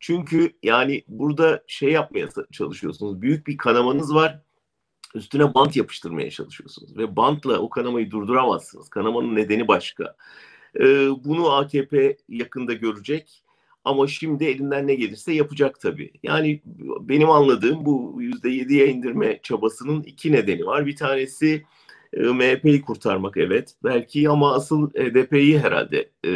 Çünkü 0.01 0.53
yani 0.63 1.05
burada 1.09 1.65
şey 1.67 1.93
yapmaya 1.93 2.29
çalışıyorsunuz. 2.53 3.23
Büyük 3.23 3.47
bir 3.47 3.57
kanamanız 3.57 4.15
var. 4.15 4.43
Üstüne 5.15 5.55
bant 5.55 5.77
yapıştırmaya 5.77 6.31
çalışıyorsunuz. 6.31 6.97
Ve 6.97 7.17
bantla 7.17 7.59
o 7.59 7.69
kanamayı 7.69 8.11
durduramazsınız. 8.11 8.89
Kanamanın 8.89 9.37
nedeni 9.37 9.69
başka. 9.69 10.17
Ee, 10.81 11.09
bunu 11.25 11.53
AKP 11.53 12.17
yakında 12.29 12.73
görecek. 12.73 13.43
Ama 13.85 14.07
şimdi 14.07 14.45
elinden 14.45 14.87
ne 14.87 14.95
gelirse 14.95 15.33
yapacak 15.33 15.81
tabii. 15.81 16.13
Yani 16.23 16.63
benim 17.01 17.31
anladığım 17.31 17.87
bu 17.87 18.17
yüzde 18.21 18.51
yediye 18.51 18.89
indirme 18.89 19.41
çabasının 19.43 20.03
iki 20.03 20.33
nedeni 20.33 20.67
var. 20.67 20.87
Bir 20.87 20.97
tanesi 20.97 21.65
E, 22.13 22.21
MHP'yi 22.21 22.83
kurtarmak 22.83 23.37
evet 23.37 23.75
belki 23.85 24.29
ama 24.29 24.55
asıl 24.55 24.91
HDP'yi 24.91 25.59
herhalde 25.59 26.11
e, 26.25 26.33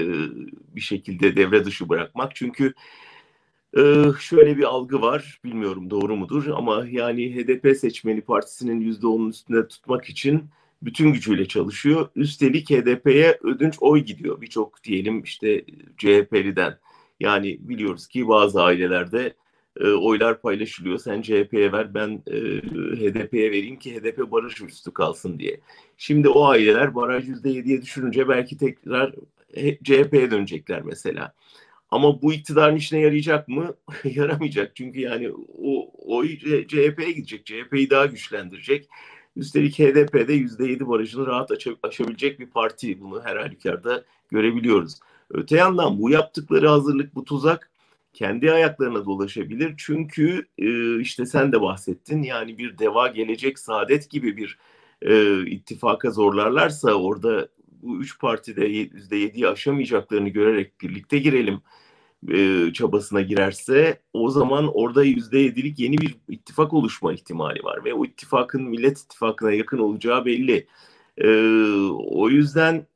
bir 0.76 0.80
şekilde 0.80 1.36
devre 1.36 1.64
dışı 1.64 1.88
bırakmak. 1.88 2.36
Çünkü 2.36 2.74
e, 3.76 3.82
şöyle 4.20 4.58
bir 4.58 4.64
algı 4.64 5.00
var 5.00 5.40
bilmiyorum 5.44 5.90
doğru 5.90 6.16
mudur 6.16 6.46
ama 6.46 6.86
yani 6.90 7.34
HDP 7.34 7.76
seçmeni 7.76 8.20
partisinin 8.20 8.92
%10'un 8.92 9.30
üstünde 9.30 9.68
tutmak 9.68 10.04
için 10.04 10.44
bütün 10.82 11.12
gücüyle 11.12 11.48
çalışıyor. 11.48 12.08
Üstelik 12.16 12.70
HDP'ye 12.70 13.38
ödünç 13.42 13.74
oy 13.80 14.00
gidiyor. 14.00 14.40
Birçok 14.40 14.84
diyelim 14.84 15.22
işte 15.22 15.64
CHP'liden. 15.98 16.78
Yani 17.20 17.58
biliyoruz 17.60 18.06
ki 18.06 18.28
bazı 18.28 18.62
ailelerde 18.62 19.34
e, 19.80 19.88
oylar 19.88 20.40
paylaşılıyor. 20.40 20.98
Sen 20.98 21.22
CHP'ye 21.22 21.72
ver 21.72 21.94
ben 21.94 22.22
e, 22.26 22.36
HDP'ye 22.96 23.50
vereyim 23.50 23.78
ki 23.78 23.94
HDP 23.96 24.30
barış 24.30 24.62
üstü 24.62 24.92
kalsın 24.92 25.38
diye. 25.38 25.60
Şimdi 25.96 26.28
o 26.28 26.44
aileler 26.46 26.94
baraj 26.94 27.28
%7'ye 27.28 27.82
düşürünce 27.82 28.28
belki 28.28 28.56
tekrar 28.56 29.14
CHP'ye 29.84 30.30
dönecekler 30.30 30.82
mesela. 30.82 31.34
Ama 31.90 32.22
bu 32.22 32.32
iktidarın 32.32 32.76
işine 32.76 33.00
yarayacak 33.00 33.48
mı? 33.48 33.74
Yaramayacak. 34.04 34.76
Çünkü 34.76 35.00
yani 35.00 35.30
o 35.62 35.90
oy 36.16 36.38
CHP'ye 36.68 37.12
gidecek. 37.12 37.46
CHP'yi 37.46 37.90
daha 37.90 38.06
güçlendirecek. 38.06 38.88
Üstelik 39.36 39.78
HDP'de 39.78 40.36
%7 40.36 40.88
barajını 40.88 41.26
rahat 41.26 41.50
aşabilecek 41.82 42.40
bir 42.40 42.46
parti. 42.46 43.00
Bunu 43.00 43.22
her 43.24 43.36
halükarda 43.36 44.04
görebiliyoruz. 44.30 45.00
Öte 45.30 45.56
yandan 45.56 45.98
bu 45.98 46.10
yaptıkları 46.10 46.68
hazırlık, 46.68 47.14
bu 47.14 47.24
tuzak 47.24 47.71
kendi 48.12 48.52
ayaklarına 48.52 49.04
dolaşabilir. 49.04 49.74
Çünkü 49.76 50.46
e, 50.58 51.00
işte 51.00 51.26
sen 51.26 51.52
de 51.52 51.60
bahsettin 51.60 52.22
yani 52.22 52.58
bir 52.58 52.78
deva 52.78 53.08
gelecek 53.08 53.58
saadet 53.58 54.10
gibi 54.10 54.36
bir 54.36 54.58
e, 55.02 55.46
ittifaka 55.46 56.10
zorlarlarsa 56.10 56.94
orada 56.94 57.48
bu 57.82 58.00
üç 58.00 58.18
partide 58.18 58.64
yüzde 58.64 59.16
yediyi 59.16 59.48
aşamayacaklarını 59.48 60.28
görerek 60.28 60.80
birlikte 60.80 61.18
girelim 61.18 61.62
e, 62.32 62.72
çabasına 62.72 63.20
girerse 63.20 64.02
o 64.12 64.30
zaman 64.30 64.70
orada 64.74 65.04
yüzde 65.04 65.38
yedilik 65.38 65.78
yeni 65.78 65.98
bir 65.98 66.16
ittifak 66.28 66.72
oluşma 66.72 67.12
ihtimali 67.12 67.64
var 67.64 67.84
ve 67.84 67.94
o 67.94 68.04
ittifakın 68.04 68.62
Millet 68.62 68.98
İttifakı'na 68.98 69.52
yakın 69.52 69.78
olacağı 69.78 70.24
belli. 70.24 70.66
E, 71.18 71.28
o 71.96 72.28
yüzden 72.28 72.86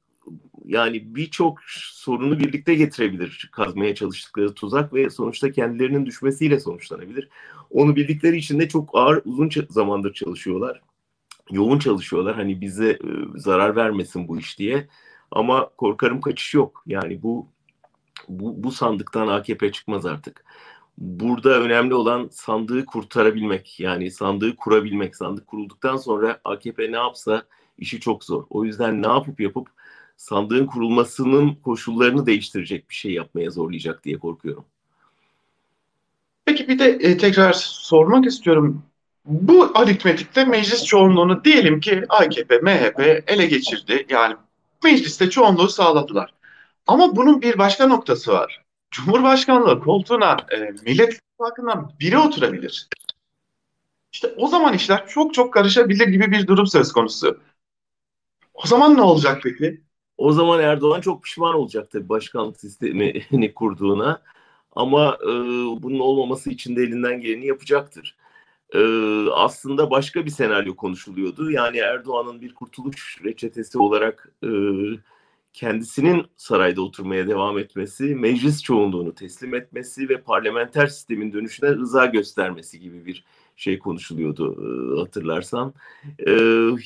yani 0.66 1.14
birçok 1.14 1.59
sorunu 1.68 2.38
birlikte 2.38 2.74
getirebilir 2.74 3.48
kazmaya 3.52 3.94
çalıştıkları 3.94 4.55
tuzak 4.55 4.94
ve 4.94 5.11
sonuçta 5.11 5.52
kendilerinin 5.52 6.07
düşmesiyle 6.07 6.61
sonuçlanabilir. 6.61 7.29
Onu 7.70 7.96
bildikleri 7.96 8.37
için 8.37 8.61
de 8.61 8.68
çok 8.68 8.90
ağır 8.92 9.22
uzun 9.24 9.50
zamandır 9.70 10.12
çalışıyorlar. 10.12 10.81
Yoğun 11.50 11.79
çalışıyorlar 11.79 12.35
hani 12.35 12.61
bize 12.61 12.90
e, 12.90 12.98
zarar 13.35 13.76
vermesin 13.76 14.29
bu 14.29 14.38
iş 14.38 14.59
diye. 14.59 14.88
Ama 15.31 15.70
korkarım 15.76 16.20
kaçış 16.20 16.55
yok. 16.55 16.83
Yani 16.87 17.22
bu 17.22 17.46
bu, 18.29 18.62
bu 18.62 18.72
sandıktan 18.72 19.29
AKP 19.29 19.72
çıkmaz 19.72 20.07
artık. 20.07 20.44
Burada 20.98 21.61
önemli 21.61 21.94
olan 21.94 22.29
sandığı 22.33 22.87
kurtarabilmek. 22.87 23.81
Yani 23.81 24.11
sandığı 24.11 24.57
kurabilmek. 24.57 25.16
Sandık 25.16 25.46
kurulduktan 25.46 25.96
sonra 25.96 26.40
AKP 26.44 26.92
ne 26.92 26.96
yapsa 26.96 27.42
işi 27.79 28.00
çok 28.00 28.24
zor. 28.24 28.44
O 28.50 28.64
yüzden 28.64 29.02
ne 29.02 29.07
yapıp 29.07 29.40
yapıp 29.40 29.68
sandığın 30.16 30.66
kurulmasının 30.66 31.55
koşullarını 31.55 32.26
değiştirecek 32.26 32.90
bir 32.90 32.94
şey 32.94 33.12
yapmaya 33.12 33.50
zorlayacak 33.50 34.05
diye 34.05 34.18
korkuyorum. 34.18 34.64
Peki 36.44 36.68
bir 36.68 36.79
de 36.79 36.85
e, 36.85 37.16
tekrar 37.18 37.52
sormak 37.52 38.26
istiyorum. 38.26 38.83
Bu 39.24 39.70
aritmetikte 39.74 40.44
meclis 40.44 40.85
çoğunluğunu 40.85 41.44
diyelim 41.44 41.81
ki 41.81 42.02
AKP, 42.09 42.59
MHP 42.59 43.24
ele 43.26 43.46
geçirdi. 43.46 44.07
Yani 44.09 44.37
mecliste 44.85 45.31
çoğunluğu 45.31 45.68
sağladılar. 45.68 46.35
Ama 46.87 47.16
bunun 47.16 47.42
bir 47.42 47.59
başka 47.59 47.87
noktası 47.87 48.33
var. 48.33 48.64
Cumhurbaşkanlığı 48.90 49.81
koltuğuna 49.81 50.37
e, 50.52 50.59
Millet 50.59 51.12
İttifakı'ndan 51.12 51.92
biri 52.00 52.18
oturabilir. 52.18 52.88
İşte 54.12 54.35
o 54.37 54.48
zaman 54.48 54.74
işler 54.74 55.07
çok 55.09 55.35
çok 55.35 55.55
karışabilir 55.55 56.09
gibi 56.09 56.31
bir 56.31 56.46
durum 56.46 56.66
söz 56.66 56.92
konusu. 56.92 57.40
O 58.55 58.66
zaman 58.66 58.96
ne 58.96 59.02
olacak 59.02 59.40
peki? 59.42 59.86
O 60.18 60.33
zaman 60.33 60.61
Erdoğan 60.61 61.00
çok 61.00 61.22
pişman 61.22 61.55
olacak 61.55 61.90
tabii 61.90 62.09
başkanlık 62.09 62.61
sistemini 62.61 63.55
kurduğuna. 63.55 64.22
Ama 64.72 65.18
e, 65.22 65.29
bunun 65.83 65.98
olmaması 65.98 66.50
için 66.50 66.76
de 66.76 66.83
elinden 66.83 67.20
geleni 67.20 67.46
yapacaktır. 67.46 68.16
E, 68.74 68.81
aslında 69.31 69.90
başka 69.90 70.24
bir 70.24 70.31
senaryo 70.31 70.76
konuşuluyordu. 70.76 71.50
Yani 71.50 71.79
Erdoğan'ın 71.79 72.40
bir 72.40 72.55
kurtuluş 72.55 73.20
reçetesi 73.24 73.79
olarak 73.79 74.33
e, 74.44 74.48
kendisinin 75.52 76.26
sarayda 76.37 76.83
oturmaya 76.83 77.29
devam 77.29 77.59
etmesi, 77.59 78.05
meclis 78.05 78.62
çoğunluğunu 78.62 79.14
teslim 79.14 79.55
etmesi 79.55 80.09
ve 80.09 80.20
parlamenter 80.20 80.87
sistemin 80.87 81.33
dönüşüne 81.33 81.70
rıza 81.70 82.07
göstermesi 82.07 82.81
gibi 82.81 83.07
bir 83.07 83.24
şey 83.57 83.79
konuşuluyordu 83.79 85.01
hatırlarsan. 85.01 85.75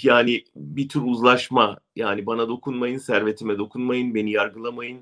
Yani 0.02 0.44
bir 0.56 0.88
tür 0.88 1.02
uzlaşma 1.04 1.78
yani 1.96 2.26
bana 2.26 2.48
dokunmayın, 2.48 2.98
servetime 2.98 3.58
dokunmayın, 3.58 4.14
beni 4.14 4.30
yargılamayın. 4.30 5.00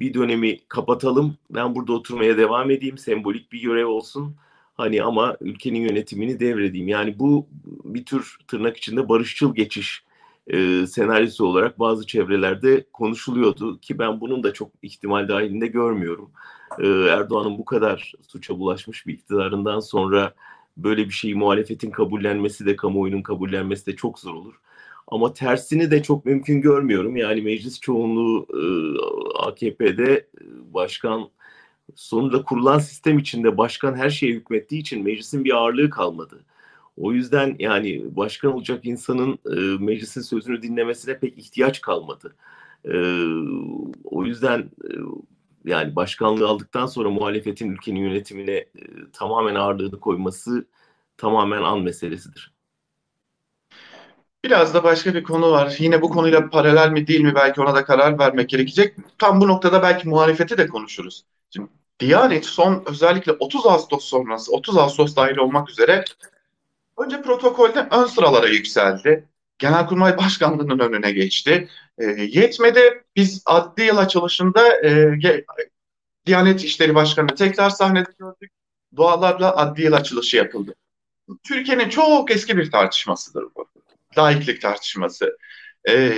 Bir 0.00 0.14
dönemi 0.14 0.58
kapatalım, 0.68 1.36
ben 1.50 1.74
burada 1.74 1.92
oturmaya 1.92 2.38
devam 2.38 2.70
edeyim, 2.70 2.98
sembolik 2.98 3.52
bir 3.52 3.62
görev 3.62 3.86
olsun. 3.86 4.34
Hani 4.74 5.02
ama 5.02 5.36
ülkenin 5.40 5.80
yönetimini 5.80 6.40
devredeyim. 6.40 6.88
Yani 6.88 7.18
bu 7.18 7.46
bir 7.84 8.04
tür 8.04 8.38
tırnak 8.48 8.76
içinde 8.76 9.08
barışçıl 9.08 9.54
geçiş 9.54 10.04
e, 10.52 10.86
senaryosu 10.86 11.46
olarak 11.46 11.78
bazı 11.78 12.06
çevrelerde 12.06 12.84
konuşuluyordu 12.92 13.80
ki 13.80 13.98
ben 13.98 14.20
bunun 14.20 14.42
da 14.42 14.52
çok 14.52 14.70
ihtimal 14.82 15.28
dahilinde 15.28 15.66
görmüyorum. 15.66 16.30
E, 16.78 16.86
Erdoğan'ın 16.88 17.58
bu 17.58 17.64
kadar 17.64 18.12
suça 18.28 18.58
bulaşmış 18.58 19.06
bir 19.06 19.14
iktidarından 19.14 19.80
sonra 19.80 20.34
böyle 20.76 21.04
bir 21.04 21.10
şeyi 21.10 21.34
muhalefetin 21.34 21.90
kabullenmesi 21.90 22.66
de 22.66 22.76
kamuoyunun 22.76 23.22
kabullenmesi 23.22 23.86
de 23.86 23.96
çok 23.96 24.18
zor 24.18 24.34
olur. 24.34 24.54
Ama 25.06 25.32
tersini 25.32 25.90
de 25.90 26.02
çok 26.02 26.26
mümkün 26.26 26.60
görmüyorum. 26.60 27.16
Yani 27.16 27.42
meclis 27.42 27.80
çoğunluğu 27.80 28.46
e, 28.54 28.62
AKP'de 29.38 30.12
e, 30.14 30.24
başkan 30.74 31.28
sonunda 31.94 32.42
kurulan 32.42 32.78
sistem 32.78 33.18
içinde 33.18 33.56
başkan 33.56 33.94
her 33.94 34.10
şeye 34.10 34.32
hükmettiği 34.32 34.80
için 34.80 35.04
meclisin 35.04 35.44
bir 35.44 35.56
ağırlığı 35.56 35.90
kalmadı. 35.90 36.44
O 37.00 37.12
yüzden 37.12 37.56
yani 37.58 38.16
başkan 38.16 38.52
olacak 38.52 38.84
insanın 38.84 39.38
e, 39.46 39.84
meclisin 39.84 40.20
sözünü 40.20 40.62
dinlemesine 40.62 41.18
pek 41.18 41.38
ihtiyaç 41.38 41.80
kalmadı. 41.80 42.36
E, 42.84 42.94
o 44.04 44.24
yüzden 44.24 44.58
e, 44.60 44.90
yani 45.64 45.96
başkanlığı 45.96 46.48
aldıktan 46.48 46.86
sonra 46.86 47.10
muhalefetin 47.10 47.70
ülkenin 47.70 48.00
yönetimine 48.00 48.52
e, 48.52 48.68
tamamen 49.12 49.54
ağırlığını 49.54 50.00
koyması 50.00 50.66
tamamen 51.16 51.62
an 51.62 51.80
meselesidir. 51.80 52.54
Biraz 54.44 54.74
da 54.74 54.84
başka 54.84 55.14
bir 55.14 55.22
konu 55.22 55.50
var. 55.50 55.76
Yine 55.78 56.02
bu 56.02 56.10
konuyla 56.10 56.50
paralel 56.50 56.90
mi 56.90 57.06
değil 57.06 57.20
mi 57.20 57.34
belki 57.34 57.60
ona 57.60 57.74
da 57.74 57.84
karar 57.84 58.18
vermek 58.18 58.48
gerekecek. 58.48 58.96
Tam 59.18 59.40
bu 59.40 59.48
noktada 59.48 59.82
belki 59.82 60.08
muhalefeti 60.08 60.58
de 60.58 60.66
konuşuruz. 60.66 61.24
Şimdi 61.50 61.68
Diyanet 62.00 62.46
son 62.46 62.84
özellikle 62.86 63.32
30 63.32 63.66
Ağustos 63.66 64.04
sonrası, 64.04 64.52
30 64.52 64.76
Ağustos 64.76 65.16
dahil 65.16 65.36
olmak 65.36 65.70
üzere 65.70 66.04
Önce 66.98 67.22
protokolde 67.22 67.88
ön 67.90 68.04
sıralara 68.04 68.48
yükseldi. 68.48 69.28
Genelkurmay 69.58 70.16
Başkanlığı'nın 70.16 70.78
önüne 70.78 71.12
geçti. 71.12 71.68
E, 71.98 72.04
yetmedi. 72.04 73.04
Biz 73.16 73.42
adli 73.46 73.82
yıl 73.82 73.96
açılışında 73.96 74.86
e, 74.86 75.18
Diyanet 76.26 76.64
İşleri 76.64 76.94
Başkanı 76.94 77.34
tekrar 77.34 77.70
sahnede 77.70 78.10
gördük. 78.18 78.52
Dualarla 78.96 79.56
adli 79.56 79.82
yıl 79.82 79.92
açılışı 79.92 80.36
yapıldı. 80.36 80.74
Türkiye'nin 81.44 81.88
çok 81.88 82.30
eski 82.30 82.56
bir 82.56 82.70
tartışmasıdır 82.70 83.44
bu. 83.56 83.68
Laiklik 84.18 84.62
tartışması. 84.62 85.36
E, 85.88 86.12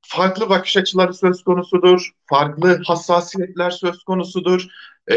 farklı 0.00 0.50
bakış 0.50 0.76
açıları 0.76 1.14
söz 1.14 1.44
konusudur. 1.44 2.10
Farklı 2.26 2.82
hassasiyetler 2.86 3.70
söz 3.70 4.04
konusudur. 4.04 4.66
E, 5.10 5.16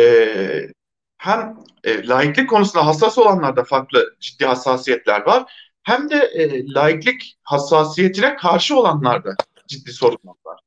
hem 1.19 1.58
e, 1.84 2.08
laiklik 2.08 2.49
konusunda 2.49 2.86
hassas 2.86 3.17
olanlarda 3.17 3.63
farklı 3.63 4.15
ciddi 4.19 4.45
hassasiyetler 4.45 5.21
var. 5.21 5.53
Hem 5.84 6.10
de 6.10 6.15
e, 6.15 6.73
laiklik 6.73 7.38
hassasiyetine 7.43 8.36
karşı 8.36 8.79
olanlarda 8.79 9.36
ciddi 9.67 9.91
sorunlar 9.91 10.36
var. 10.45 10.60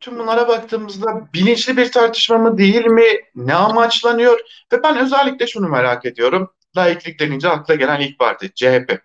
Tüm 0.00 0.18
bunlara 0.18 0.48
baktığımızda 0.48 1.28
bilinçli 1.34 1.76
bir 1.76 1.92
tartışma 1.92 2.38
mı 2.38 2.58
değil 2.58 2.86
mi? 2.86 3.04
Ne 3.34 3.54
amaçlanıyor? 3.54 4.40
Ve 4.72 4.82
ben 4.82 4.98
özellikle 4.98 5.46
şunu 5.46 5.68
merak 5.68 6.04
ediyorum. 6.04 6.50
Laiklik 6.76 7.20
denince 7.20 7.48
akla 7.48 7.74
gelen 7.74 8.00
ilk 8.00 8.18
parti 8.18 8.54
CHP. 8.54 9.00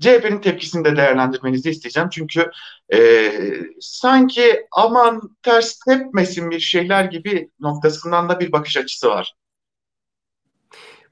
CHP'nin 0.00 0.40
tepkisini 0.40 0.84
de 0.84 0.96
değerlendirmenizi 0.96 1.70
isteyeceğim. 1.70 2.08
Çünkü 2.12 2.50
e, 2.94 3.32
sanki 3.80 4.66
aman 4.72 5.36
ters 5.42 5.78
tepmesin 5.78 6.50
bir 6.50 6.60
şeyler 6.60 7.04
gibi 7.04 7.50
noktasından 7.60 8.28
da 8.28 8.40
bir 8.40 8.52
bakış 8.52 8.76
açısı 8.76 9.08
var. 9.08 9.34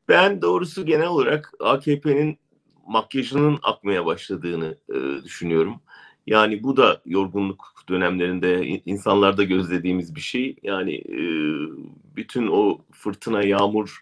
Ben 0.08 0.42
doğrusu 0.42 0.86
genel 0.86 1.06
olarak 1.06 1.52
AKP'nin 1.60 2.38
makyajının 2.86 3.58
akmaya 3.62 4.06
başladığını 4.06 4.76
e, 4.88 5.24
düşünüyorum. 5.24 5.80
Yani 6.26 6.62
bu 6.62 6.76
da 6.76 7.02
yorgunluk 7.06 7.74
dönemlerinde 7.88 8.66
insanlarda 8.66 9.44
gözlediğimiz 9.44 10.14
bir 10.14 10.20
şey. 10.20 10.56
Yani 10.62 10.94
e, 10.94 11.20
bütün 12.16 12.46
o 12.46 12.78
fırtına, 12.92 13.42
yağmur, 13.42 14.00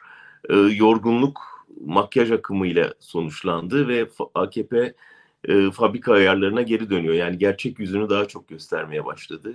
e, 0.51 0.57
yorgunluk 0.57 1.67
makyaj 1.87 2.31
akımıyla 2.31 2.95
sonuçlandı 3.01 3.89
ve 3.89 4.09
AKP 4.35 4.95
e, 5.49 5.71
fabrika 5.71 6.13
ayarlarına 6.13 6.63
geri 6.63 6.91
dönüyor. 6.91 7.15
Yani 7.15 7.39
gerçek 7.39 7.79
yüzünü 7.79 8.11
daha 8.11 8.29
çok 8.29 8.49
göstermeye 8.49 9.05
başladı. 9.05 9.55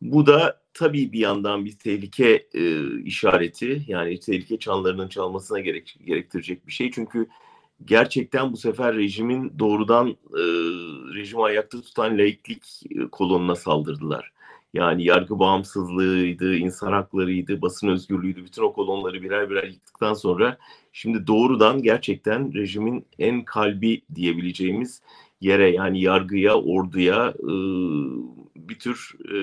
Bu 0.00 0.26
da 0.26 0.60
tabii 0.74 1.12
bir 1.12 1.18
yandan 1.18 1.64
bir 1.64 1.78
tehlike 1.78 2.46
e, 2.54 2.94
işareti. 3.00 3.82
Yani 3.86 4.20
tehlike 4.20 4.58
çanlarının 4.58 5.08
çalmasına 5.08 5.60
gerek, 5.60 5.98
gerektirecek 6.06 6.66
bir 6.66 6.72
şey. 6.72 6.90
Çünkü 6.90 7.28
gerçekten 7.84 8.52
bu 8.52 8.56
sefer 8.56 8.96
rejimin 8.96 9.58
doğrudan 9.58 10.08
e, 10.08 10.42
rejimi 11.14 11.42
ayakta 11.44 11.80
tutan 11.80 12.18
laiklik 12.18 12.82
e, 12.90 13.08
kolonuna 13.08 13.56
saldırdılar. 13.56 14.32
Yani 14.74 15.04
yargı 15.04 15.38
bağımsızlığıydı, 15.38 16.56
insan 16.56 16.92
haklarıydı, 16.92 17.62
basın 17.62 17.88
özgürlüğüydü. 17.88 18.44
Bütün 18.44 18.62
o 18.62 18.72
kolonları 18.72 19.22
birer 19.22 19.50
birer 19.50 19.64
yıktıktan 19.64 20.14
sonra 20.14 20.58
şimdi 20.92 21.26
doğrudan 21.26 21.82
gerçekten 21.82 22.54
rejimin 22.54 23.06
en 23.18 23.44
kalbi 23.44 24.02
diyebileceğimiz 24.14 25.02
yere 25.40 25.70
yani 25.70 26.00
yargıya, 26.00 26.54
orduya 26.54 27.28
e, 27.28 27.52
bir 28.68 28.78
tür 28.78 29.14
e, 29.24 29.38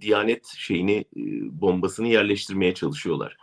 diyanet 0.00 0.46
şeyini 0.46 1.04
e, 1.16 1.22
bombasını 1.60 2.08
yerleştirmeye 2.08 2.74
çalışıyorlar. 2.74 3.36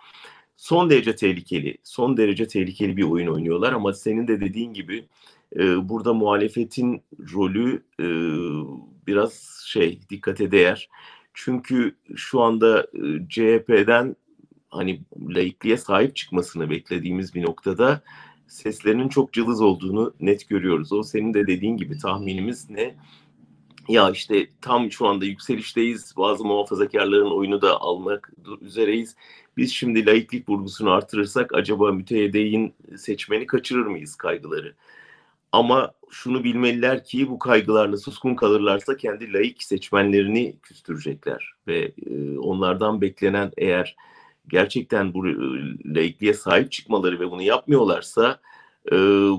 Son 0.57 0.89
derece 0.89 1.15
tehlikeli, 1.15 1.77
son 1.83 2.17
derece 2.17 2.47
tehlikeli 2.47 2.97
bir 2.97 3.03
oyun 3.03 3.27
oynuyorlar 3.27 3.73
ama 3.73 3.93
senin 3.93 4.27
de 4.27 4.39
dediğin 4.41 4.73
gibi 4.73 5.05
e, 5.55 5.89
burada 5.89 6.13
muhalefetin 6.13 7.01
rolü 7.33 7.83
e, 7.99 8.07
biraz 9.07 9.63
şey 9.65 9.99
dikkate 10.09 10.51
değer. 10.51 10.89
Çünkü 11.33 11.95
şu 12.15 12.41
anda 12.41 12.81
e, 12.81 13.29
CHP'den 13.29 14.15
hani 14.69 15.01
laikliğe 15.29 15.77
sahip 15.77 16.15
çıkmasını 16.15 16.69
beklediğimiz 16.69 17.35
bir 17.35 17.43
noktada 17.43 18.01
seslerinin 18.47 19.09
çok 19.09 19.33
cılız 19.33 19.61
olduğunu 19.61 20.13
net 20.19 20.49
görüyoruz. 20.49 20.93
O 20.93 21.03
senin 21.03 21.33
de 21.33 21.47
dediğin 21.47 21.77
gibi 21.77 21.97
tahminimiz 21.97 22.69
ne? 22.69 22.95
Ya 23.87 24.09
işte 24.09 24.47
tam 24.61 24.91
şu 24.91 25.07
anda 25.07 25.25
yükselişteyiz. 25.25 26.13
Bazı 26.17 26.45
muhafazakarların 26.45 27.31
oyunu 27.31 27.61
da 27.61 27.81
almak 27.81 28.31
üzereyiz. 28.61 29.15
Biz 29.57 29.71
şimdi 29.73 30.05
laiklik 30.05 30.49
vurgusunu 30.49 30.91
artırırsak 30.91 31.53
acaba 31.53 31.91
müteyyideyin 31.91 32.73
seçmeni 32.97 33.45
kaçırır 33.47 33.85
mıyız 33.85 34.15
kaygıları? 34.15 34.75
Ama 35.51 35.91
şunu 36.11 36.43
bilmeliler 36.43 37.03
ki 37.03 37.29
bu 37.29 37.39
kaygılarla 37.39 37.97
suskun 37.97 38.35
kalırlarsa 38.35 38.97
kendi 38.97 39.33
laik 39.33 39.63
seçmenlerini 39.63 40.55
küstürecekler. 40.63 41.53
Ve 41.67 41.91
e, 42.05 42.37
onlardan 42.37 43.01
beklenen 43.01 43.51
eğer 43.57 43.95
gerçekten 44.47 45.13
bu 45.13 45.27
e, 45.27 45.35
laikliğe 45.85 46.33
sahip 46.33 46.71
çıkmaları 46.71 47.19
ve 47.19 47.31
bunu 47.31 47.41
yapmıyorlarsa 47.41 48.39
e, 48.91 48.95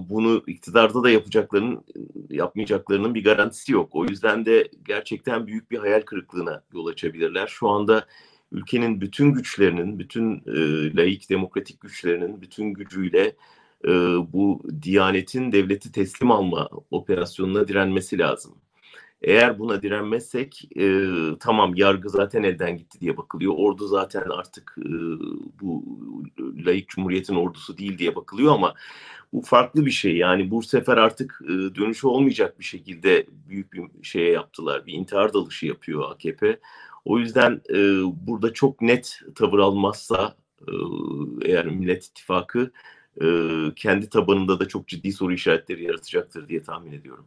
bunu 0.08 0.42
iktidarda 0.46 1.02
da 1.02 1.10
yapacaklarının 1.10 1.84
yapmayacaklarının 2.30 3.14
bir 3.14 3.24
garantisi 3.24 3.72
yok. 3.72 3.88
O 3.92 4.04
yüzden 4.04 4.46
de 4.46 4.70
gerçekten 4.84 5.46
büyük 5.46 5.70
bir 5.70 5.78
hayal 5.78 6.00
kırıklığına 6.02 6.62
yol 6.74 6.86
açabilirler. 6.86 7.46
Şu 7.46 7.68
anda 7.68 8.06
ülkenin 8.52 9.00
bütün 9.00 9.32
güçlerinin, 9.32 9.98
bütün 9.98 10.42
e, 10.46 10.96
laik 10.96 11.30
demokratik 11.30 11.80
güçlerinin 11.80 12.40
bütün 12.42 12.74
gücüyle 12.74 13.36
e, 13.84 13.90
bu 14.32 14.62
Diyanet'in 14.82 15.52
devleti 15.52 15.92
teslim 15.92 16.30
alma 16.30 16.68
operasyonuna 16.90 17.68
direnmesi 17.68 18.18
lazım. 18.18 18.54
Eğer 19.22 19.58
buna 19.58 19.82
direnmezsek 19.82 20.68
e, 20.78 21.04
tamam 21.40 21.74
yargı 21.74 22.10
zaten 22.10 22.42
elden 22.42 22.76
gitti 22.76 23.00
diye 23.00 23.16
bakılıyor. 23.16 23.54
Ordu 23.56 23.86
zaten 23.88 24.24
artık 24.30 24.76
e, 24.78 24.90
bu 25.60 25.84
layık 26.66 26.88
cumhuriyetin 26.88 27.34
ordusu 27.34 27.78
değil 27.78 27.98
diye 27.98 28.16
bakılıyor 28.16 28.54
ama 28.54 28.74
bu 29.32 29.42
farklı 29.42 29.86
bir 29.86 29.90
şey. 29.90 30.16
Yani 30.16 30.50
bu 30.50 30.62
sefer 30.62 30.96
artık 30.96 31.40
e, 31.44 31.74
dönüşü 31.74 32.06
olmayacak 32.06 32.58
bir 32.58 32.64
şekilde 32.64 33.26
büyük 33.48 33.72
bir 33.72 33.82
şeye 34.02 34.32
yaptılar. 34.32 34.86
Bir 34.86 34.92
intihar 34.92 35.34
dalışı 35.34 35.66
yapıyor 35.66 36.10
AKP. 36.10 36.60
O 37.04 37.18
yüzden 37.18 37.60
e, 37.70 37.76
burada 38.26 38.52
çok 38.52 38.80
net 38.82 39.20
tavır 39.34 39.58
almazsa 39.58 40.36
e, 40.68 40.72
eğer 41.44 41.66
Millet 41.66 42.04
İttifakı 42.04 42.70
e, 43.22 43.26
kendi 43.76 44.08
tabanında 44.08 44.60
da 44.60 44.68
çok 44.68 44.88
ciddi 44.88 45.12
soru 45.12 45.32
işaretleri 45.32 45.84
yaratacaktır 45.84 46.48
diye 46.48 46.62
tahmin 46.62 46.92
ediyorum. 46.92 47.26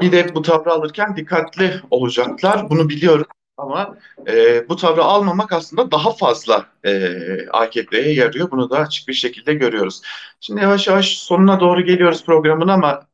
Bir 0.00 0.12
de 0.12 0.34
bu 0.34 0.42
tavrı 0.42 0.72
alırken 0.72 1.16
dikkatli 1.16 1.80
olacaklar. 1.90 2.70
Bunu 2.70 2.88
biliyorum 2.88 3.26
ama 3.56 3.98
e, 4.28 4.68
bu 4.68 4.76
tavrı 4.76 5.02
almamak 5.02 5.52
aslında 5.52 5.90
daha 5.90 6.12
fazla 6.12 6.66
e, 6.84 7.16
AKP'ye 7.50 8.14
yarıyor. 8.14 8.50
Bunu 8.50 8.70
da 8.70 8.78
açık 8.78 9.08
bir 9.08 9.14
şekilde 9.14 9.54
görüyoruz. 9.54 10.02
Şimdi 10.40 10.60
yavaş 10.60 10.88
yavaş 10.88 11.18
sonuna 11.18 11.60
doğru 11.60 11.80
geliyoruz 11.80 12.24
programın 12.24 12.68
ama 12.68 13.06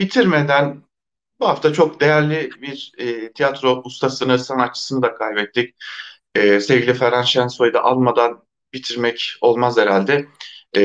bitirmeden 0.00 0.82
bu 1.40 1.48
hafta 1.48 1.72
çok 1.72 2.00
değerli 2.00 2.50
bir 2.62 2.92
e, 2.98 3.32
tiyatro 3.32 3.82
ustasını, 3.84 4.38
sanatçısını 4.38 5.02
da 5.02 5.14
kaybettik. 5.14 5.74
E, 6.34 6.60
sevgili 6.60 6.94
Ferhan 6.94 7.22
Şensoy'u 7.22 7.72
da 7.72 7.84
almadan 7.84 8.42
bitirmek 8.72 9.34
olmaz 9.40 9.78
herhalde. 9.78 10.26
E, 10.76 10.80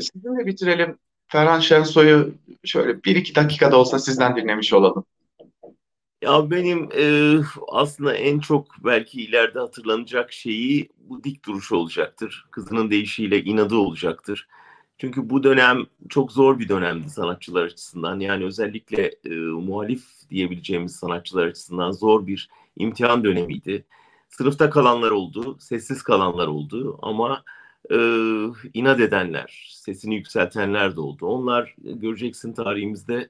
sizinle 0.00 0.46
bitirelim. 0.46 0.98
Ferhan 1.30 1.60
Şensoy'u 1.60 2.34
şöyle 2.64 3.04
bir 3.04 3.16
iki 3.16 3.34
dakikada 3.34 3.76
olsa 3.76 3.98
sizden 3.98 4.36
dinlemiş 4.36 4.72
olalım. 4.72 5.04
Ya 6.22 6.50
benim 6.50 6.88
e, 6.98 7.36
aslında 7.68 8.14
en 8.14 8.38
çok 8.38 8.66
belki 8.84 9.22
ileride 9.22 9.58
hatırlanacak 9.58 10.32
şeyi 10.32 10.88
bu 10.98 11.24
dik 11.24 11.44
duruş 11.44 11.72
olacaktır. 11.72 12.46
Kızının 12.50 12.90
değişiyle 12.90 13.42
inadı 13.42 13.76
olacaktır. 13.76 14.48
Çünkü 14.98 15.30
bu 15.30 15.42
dönem 15.42 15.86
çok 16.08 16.32
zor 16.32 16.58
bir 16.58 16.68
dönemdi 16.68 17.10
sanatçılar 17.10 17.64
açısından. 17.64 18.20
Yani 18.20 18.44
özellikle 18.44 19.10
e, 19.24 19.34
muhalif 19.38 20.04
diyebileceğimiz 20.30 20.96
sanatçılar 20.96 21.46
açısından 21.46 21.92
zor 21.92 22.26
bir 22.26 22.48
imtihan 22.76 23.24
dönemiydi. 23.24 23.84
Sınıfta 24.28 24.70
kalanlar 24.70 25.10
oldu, 25.10 25.56
sessiz 25.60 26.02
kalanlar 26.02 26.46
oldu 26.46 26.98
ama 27.02 27.42
e, 27.90 27.98
inat 28.74 29.00
edenler, 29.00 29.70
sesini 29.74 30.14
yükseltenler 30.14 30.96
de 30.96 31.00
oldu. 31.00 31.26
Onlar 31.26 31.76
e, 31.84 31.92
göreceksin 31.92 32.52
tarihimizde 32.52 33.28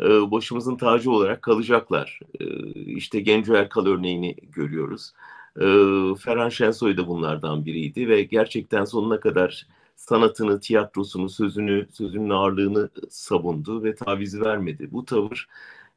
e, 0.00 0.30
başımızın 0.30 0.76
tacı 0.76 1.10
olarak 1.10 1.42
kalacaklar. 1.42 2.20
E, 2.40 2.46
işte 2.74 3.20
Genco 3.20 3.54
Erkal 3.54 3.86
örneğini 3.86 4.36
görüyoruz. 4.42 5.12
E, 5.56 5.64
Ferhan 6.20 6.48
Şensoy 6.48 6.96
da 6.96 7.06
bunlardan 7.08 7.64
biriydi 7.64 8.08
ve 8.08 8.22
gerçekten 8.22 8.84
sonuna 8.84 9.20
kadar 9.20 9.66
sanatını, 9.96 10.60
tiyatrosunu, 10.60 11.28
sözünü, 11.28 11.86
sözünün 11.92 12.30
ağırlığını 12.30 12.90
savundu 13.10 13.84
ve 13.84 13.94
taviz 13.94 14.40
vermedi. 14.40 14.88
Bu 14.92 15.04
tavır 15.04 15.48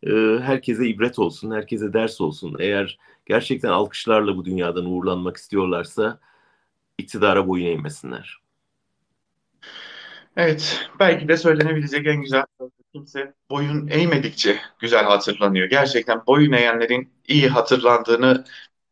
e, 0.04 0.12
herkese 0.41 0.88
ibret 0.88 1.19
olsun, 1.19 1.51
herkese 1.51 1.93
ders 1.93 2.21
olsun. 2.21 2.56
Eğer 2.60 2.97
gerçekten 3.25 3.69
alkışlarla 3.69 4.38
bu 4.38 4.45
dünyadan 4.45 4.86
uğurlanmak 4.86 5.38
istiyorlarsa 5.38 6.19
iktidara 6.97 7.47
boyun 7.47 7.65
eğmesinler. 7.65 8.39
Evet, 10.38 10.89
belki 10.99 11.27
de 11.27 11.38
söylenebilecek 11.38 12.08
en 12.08 12.21
güzel 12.21 12.43
kimse 12.93 13.34
boyun 13.49 13.88
eğmedikçe 13.88 14.60
güzel 14.79 15.05
hatırlanıyor. 15.05 15.69
Gerçekten 15.69 16.21
boyun 16.27 16.51
eğenlerin 16.51 17.10
iyi 17.27 17.47
hatırlandığını 17.49 18.45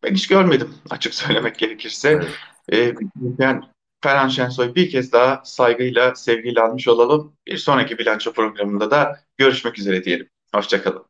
ben 0.03 0.13
hiç 0.13 0.27
görmedim 0.27 0.73
açık 0.89 1.13
söylemek 1.13 1.57
gerekirse. 1.59 2.09
Evet. 2.09 2.29
Ee, 2.71 2.93
yani 3.39 3.61
Ferhan 4.03 4.27
Şensoy 4.27 4.75
bir 4.75 4.89
kez 4.89 5.11
daha 5.11 5.41
saygıyla, 5.45 6.15
sevgiyle 6.15 6.61
almış 6.61 6.87
olalım. 6.87 7.33
Bir 7.47 7.57
sonraki 7.57 7.97
bilanço 7.97 8.33
programında 8.33 8.91
da 8.91 9.19
görüşmek 9.37 9.79
üzere 9.79 10.03
diyelim. 10.03 10.29
Hoşçakalın. 10.55 11.05